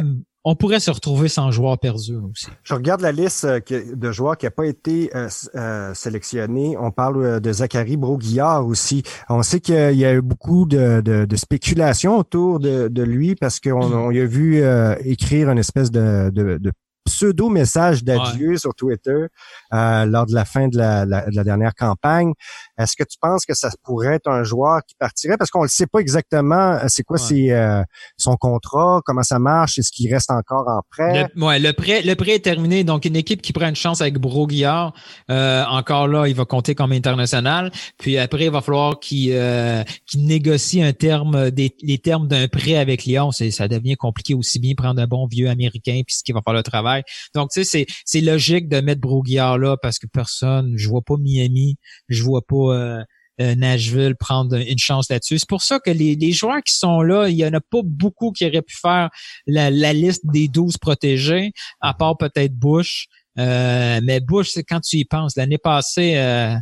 [0.46, 2.48] on pourrait se retrouver sans joueur perdu aussi.
[2.64, 6.76] Je regarde la liste euh, de joueurs qui n'a pas été euh, euh, sélectionnés.
[6.80, 9.04] On parle euh, de Zachary Broguillard aussi.
[9.30, 13.36] On sait qu'il y a eu beaucoup de, de, de spéculation autour de, de lui
[13.36, 16.72] parce qu'on on y a vu euh, écrire une espèce de, de, de
[17.06, 19.26] pseudo-message d'adieu sur Twitter
[19.74, 22.34] euh, lors de la fin de la, la- de la dernière campagne.
[22.78, 25.38] Est-ce que tu penses que ça pourrait être un joueur qui partirait?
[25.38, 27.28] Parce qu'on ne sait pas exactement euh, c'est quoi Ouais.
[27.28, 27.84] ses, euh,
[28.18, 31.30] son contrat, comment ça marche, est-ce qu'il reste encore en prêt?
[31.36, 32.84] Le, ouais, le prêt, le prêt est terminé.
[32.84, 34.94] Donc, une équipe qui prend une chance avec Broguillard,
[35.30, 37.72] euh, encore là, il va compter comme international.
[38.00, 39.84] Puis après, il va falloir qu'il euh,
[40.16, 43.32] négocie un terme, des, les termes d'un prêt avec Lyon.
[43.32, 46.54] Ça devient compliqué aussi bien prendre un bon vieux américain puis ce qui va faire
[46.54, 47.04] le travail.
[47.36, 51.02] Donc, tu sais, c'est, c'est logique de mettre Broguillard là parce que personne, je vois
[51.02, 51.78] pas Miami,
[52.10, 53.02] je vois pas euh,
[53.42, 55.40] euh, Nashville prendre une chance là-dessus.
[55.40, 57.82] C'est pour ça que les, les joueurs qui sont là, il y en a pas
[57.84, 59.10] beaucoup qui auraient pu faire
[59.48, 61.52] la, la liste des 12 protégés,
[61.82, 63.08] à part peut-être Bush.
[63.40, 65.36] Euh, mais Bush, c'est quand tu y penses.
[65.36, 66.56] L'année passée, euh,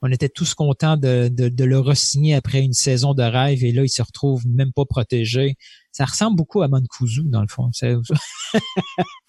[0.00, 3.72] on était tous contents de, de, de le re-signer après une saison de rêve et
[3.72, 5.56] là, il se retrouve même pas protégé.
[5.92, 7.70] Ça ressemble beaucoup à Mancuso, dans le fond.
[7.82, 7.94] Ouais,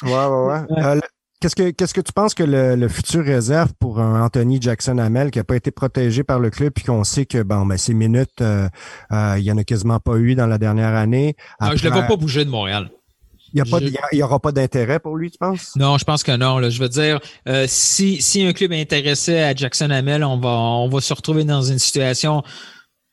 [0.03, 0.61] ouais, ouais.
[0.78, 0.99] Euh,
[1.45, 4.97] Qu'est-ce que qu'est-ce que tu penses que le, le futur réserve pour un Anthony Jackson
[4.97, 7.77] Hamel qui a pas été protégé par le club puis qu'on sait que bon ben
[7.77, 8.67] ses minutes euh,
[9.11, 11.35] euh, il y en a quasiment pas eu dans la dernière année.
[11.61, 12.89] Je le Après, vois pas bouger de Montréal.
[13.53, 15.15] Il y a pas de- je- il y a- il y aura pas d'intérêt pour
[15.17, 15.73] lui, tu penses?
[15.75, 16.57] Non, je pense que non.
[16.57, 16.71] Là.
[16.71, 20.49] Je veux dire, euh, si, si un club est intéressé à Jackson Hamel, on va,
[20.49, 22.41] on va se retrouver dans une situation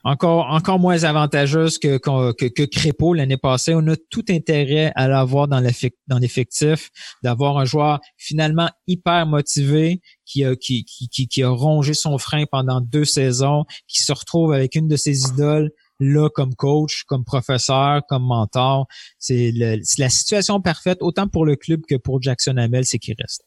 [0.05, 3.75] encore, encore moins avantageuse que, que, que, que Crépeau l'année passée.
[3.75, 6.91] On a tout intérêt à l'avoir dans l'effec- dans l'effectif,
[7.23, 12.45] d'avoir un joueur finalement hyper motivé qui a, qui, qui, qui, a rongé son frein
[12.51, 17.25] pendant deux saisons, qui se retrouve avec une de ses idoles là comme coach, comme
[17.25, 18.87] professeur, comme mentor.
[19.19, 23.43] C'est la situation parfaite, autant pour le club que pour Jackson Hamel, c'est qu'il reste.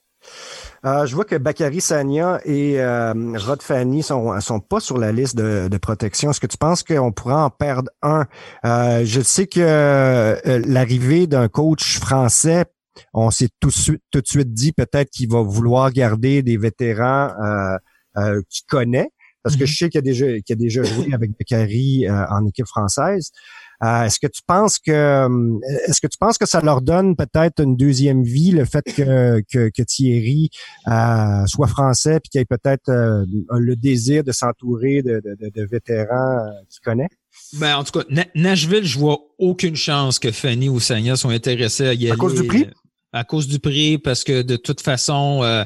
[0.85, 5.11] Euh, je vois que Bakary Sanya et euh, Rod Fanny sont sont pas sur la
[5.11, 6.29] liste de, de protection.
[6.29, 8.25] Est-ce que tu penses qu'on pourrait en perdre un?
[8.65, 12.65] Euh, Je sais que euh, l'arrivée d'un coach français,
[13.13, 16.57] on s'est tout, de suite- tout de suite dit peut-être qu'il va vouloir garder des
[16.57, 17.31] vétérans
[18.49, 19.09] qu'il connaît.
[19.43, 19.67] parce que Mhm.
[19.67, 23.29] je sais qu'il a déjà, qu'il a déjà joué avec euh, en équipe française.
[23.83, 27.15] Euh, est-ce que tu penses que euh, est-ce que tu penses que ça leur donne
[27.15, 30.49] peut-être une deuxième vie le fait que que, que Thierry
[30.87, 35.51] euh, soit français puis qu'il ait peut-être euh, le désir de s'entourer de, de, de,
[35.53, 37.09] de vétérans euh, qu'il connaît?
[37.59, 41.29] Ben, en tout cas, Na- Nashville, je vois aucune chance que Fanny ou Sanya sont
[41.29, 42.11] intéressés à y aller.
[42.11, 42.67] À cause du prix?
[43.15, 45.63] À cause du prix, parce que de toute façon, euh,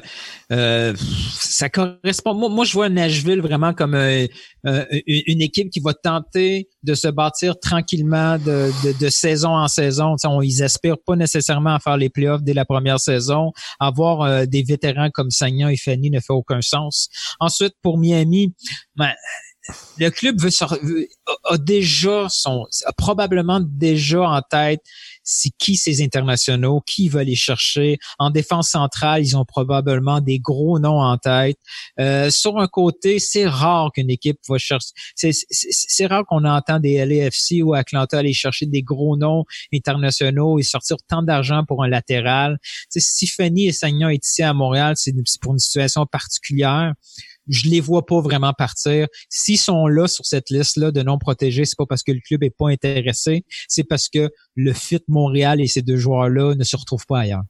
[0.52, 0.94] euh,
[1.32, 2.32] ça correspond.
[2.32, 4.28] Moi, je vois Nashville vraiment comme euh,
[4.64, 10.14] une équipe qui va tenter de se bâtir tranquillement de, saison en saison.
[10.42, 13.50] Ils aspirent pas nécessairement à faire les playoffs dès la première saison.
[13.80, 17.08] Avoir des vétérans comme Sagnan et Fanny ne fait aucun sens.
[17.40, 18.54] Ensuite, pour Miami,
[18.94, 19.10] ben,
[19.98, 20.50] le club veut,
[21.44, 24.80] a déjà son, a probablement déjà en tête
[25.30, 27.98] c'est qui ces internationaux, qui va les chercher.
[28.18, 31.58] En défense centrale, ils ont probablement des gros noms en tête.
[32.00, 34.88] Euh, sur un côté, c'est rare qu'une équipe va chercher.
[35.14, 40.64] C'est, rare qu'on entend des LAFC ou Atlanta aller chercher des gros noms internationaux et
[40.64, 42.58] sortir tant d'argent pour un latéral.
[42.92, 46.94] Tu sais, si Fanny et Sagnon est ici à Montréal, c'est pour une situation particulière
[47.50, 49.06] je les vois pas vraiment partir.
[49.28, 52.42] S'ils sont là sur cette liste-là de non protégés, c'est pas parce que le club
[52.42, 56.76] est pas intéressé, c'est parce que le fit Montréal et ces deux joueurs-là ne se
[56.76, 57.42] retrouvent pas ailleurs.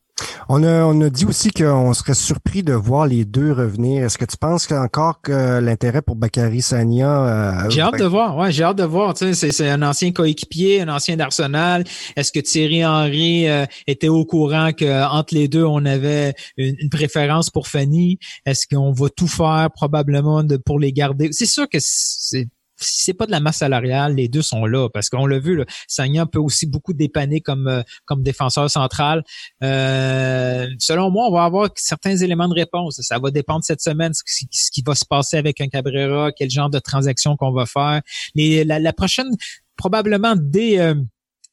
[0.48, 4.04] On a, on a dit aussi qu'on serait surpris de voir les deux revenir.
[4.04, 7.64] Est-ce que tu penses encore que l'intérêt pour Bakary Sania...
[7.64, 9.14] euh, J'ai hâte ben, de voir, ouais, j'ai hâte de voir.
[9.16, 11.84] C'est, c'est un ancien coéquipier, un ancien d'Arsenal.
[12.16, 16.74] Est-ce que Thierry Henry euh, était au courant que entre les deux, on avait une,
[16.78, 18.18] une préférence pour Fanny?
[18.46, 21.28] Est-ce qu'on va tout faire probablement de, pour les garder?
[21.32, 22.48] C'est sûr que c'est
[22.80, 25.56] si c'est pas de la masse salariale, les deux sont là parce qu'on l'a vu.
[25.56, 29.22] Là, Sagnan peut aussi beaucoup dépanner comme euh, comme défenseur central.
[29.62, 33.00] Euh, selon moi, on va avoir certains éléments de réponse.
[33.02, 36.32] Ça va dépendre cette semaine ce, qui- ce qui va se passer avec un Cabrera,
[36.32, 38.00] quel genre de transaction qu'on va faire.
[38.34, 39.28] La, la prochaine,
[39.76, 40.94] probablement dès euh,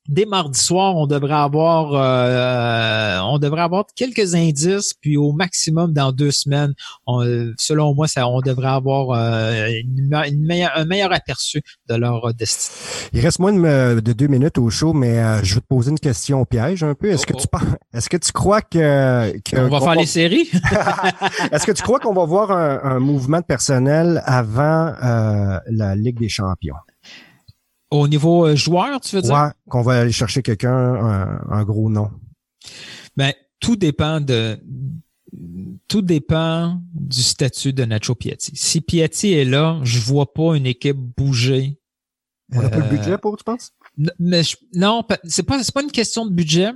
[0.07, 5.93] dès mardi soir, on devrait avoir euh, on devrait avoir quelques indices, puis au maximum
[5.93, 6.73] dans deux semaines,
[7.05, 11.11] on- euh, selon moi, ça, on devrait avoir euh, une me- une meilleure- un meilleur
[11.13, 12.75] aperçu de leur euh, destinée.
[13.13, 15.99] Il reste moins de, deux minutes au show, mais euh, je vais te poser une
[15.99, 17.09] question au piège un peu.
[17.09, 17.61] Est-ce Oh, que tu penses,
[17.93, 20.49] est-ce que tu crois que, que- On va faire les séries?
[21.51, 25.95] est-ce que tu crois qu'on va voir un, un mouvement de personnel avant euh, la
[25.95, 26.75] Ligue des Champions?
[27.89, 29.33] Au niveau euh, joueur, tu veux dire?
[29.33, 32.09] Ouais, qu'on va aller chercher quelqu'un, un, un gros nom.
[33.15, 34.59] Ben, tout dépend de
[35.87, 38.51] tout dépend du statut de Nacho Piatti.
[38.55, 41.79] Si Piatti est là, je vois pas une équipe bouger.
[42.53, 43.71] On n'a pas le Euh, budget pour, tu penses?
[44.19, 46.69] Mais je- non, c'est pas c'est pas une question de budget.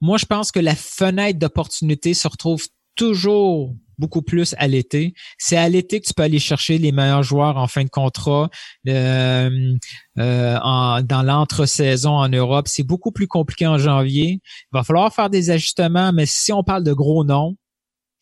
[0.00, 2.64] Moi, je pense que la fenêtre d'opportunité se retrouve
[2.96, 5.14] toujours beaucoup plus à l'été.
[5.38, 8.48] C'est à l'été que tu peux aller chercher les meilleurs joueurs en fin de contrat
[8.88, 9.76] euh,
[10.18, 10.58] euh,
[11.02, 12.66] dans l'entre-saison en Europe.
[12.66, 14.40] C'est beaucoup plus compliqué en janvier.
[14.42, 17.56] Il va falloir faire des ajustements, mais si on parle de gros noms,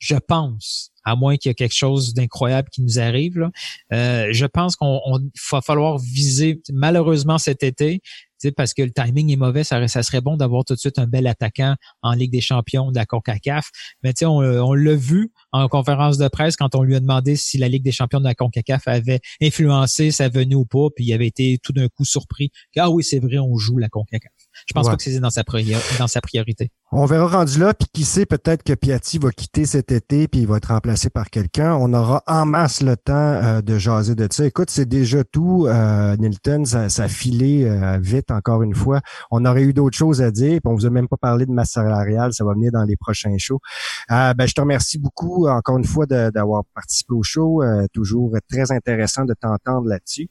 [0.00, 3.48] je pense, à moins qu'il y ait quelque chose d'incroyable qui nous arrive,
[3.92, 5.18] euh, je pense qu'on on-
[5.50, 8.00] va falloir viser malheureusement cet été,
[8.38, 10.98] sais, parce que le timing est mauvais, ça, ça serait bon d'avoir tout de suite
[10.98, 13.70] un bel attaquant en Ligue des champions de la CONCACAF.
[14.02, 17.00] Mais tu sais, on, on l'a vu en conférence de presse quand on lui a
[17.00, 20.88] demandé si la Ligue des champions de la CONCACAF avait influencé sa venue ou pas,
[20.94, 22.50] puis il avait été tout d'un coup surpris.
[22.76, 24.32] Ah oui, c'est vrai, on joue la CONCACAF.
[24.66, 24.92] Je pense Ouais.
[24.92, 26.70] pas que c'est dans sa, priori- dans sa priorité.
[26.90, 30.40] On verra rendu là, puis qui sait, peut-être que Piatti va quitter cet été, puis
[30.40, 31.74] il va être remplacé par quelqu'un.
[31.74, 34.46] On aura en masse le temps euh, de jaser de ça.
[34.46, 39.02] Écoute, c'est déjà tout, euh, Nilton, ça, ça filé euh, vite encore une fois.
[39.30, 41.52] On aurait eu d'autres choses à dire, puis on vous a même pas parlé de
[41.52, 43.60] masse salariale, ça va venir dans les prochains shows.
[44.08, 47.62] Ben, je te remercie beaucoup, encore une fois, d'avoir participé au show.
[47.92, 50.30] Toujours très intéressant de t'entendre là-dessus.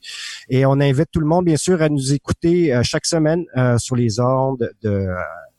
[0.50, 3.46] Et on invite tout le monde, bien sûr, à nous écouter chaque semaine
[3.78, 5.08] sur les ondes de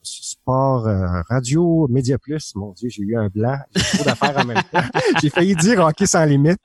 [0.02, 2.52] Sport euh, Radio Média Plus.
[2.54, 3.58] Mon Dieu, j'ai eu un blanc.
[3.74, 4.82] J'ai trop d'affaires en même temps.
[5.22, 6.60] J'ai failli dire hockey sans limite.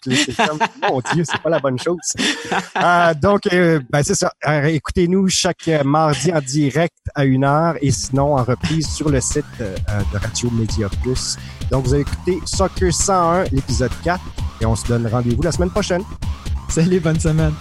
[0.90, 1.98] mon Dieu, c'est pas la bonne chose.
[2.82, 4.32] Euh, donc, euh, ben, c'est ça.
[4.48, 9.10] Euh, Écoutez-nous chaque euh, mardi en direct à une heure et sinon en reprise sur
[9.10, 9.76] le site euh,
[10.14, 11.38] de Radio Média Plus.
[11.72, 14.22] Donc, vous avez écouté Soccer 101, l'épisode 4
[14.62, 16.04] et on se donne rendez-vous la semaine prochaine.
[16.70, 17.54] Salut, bonne semaine.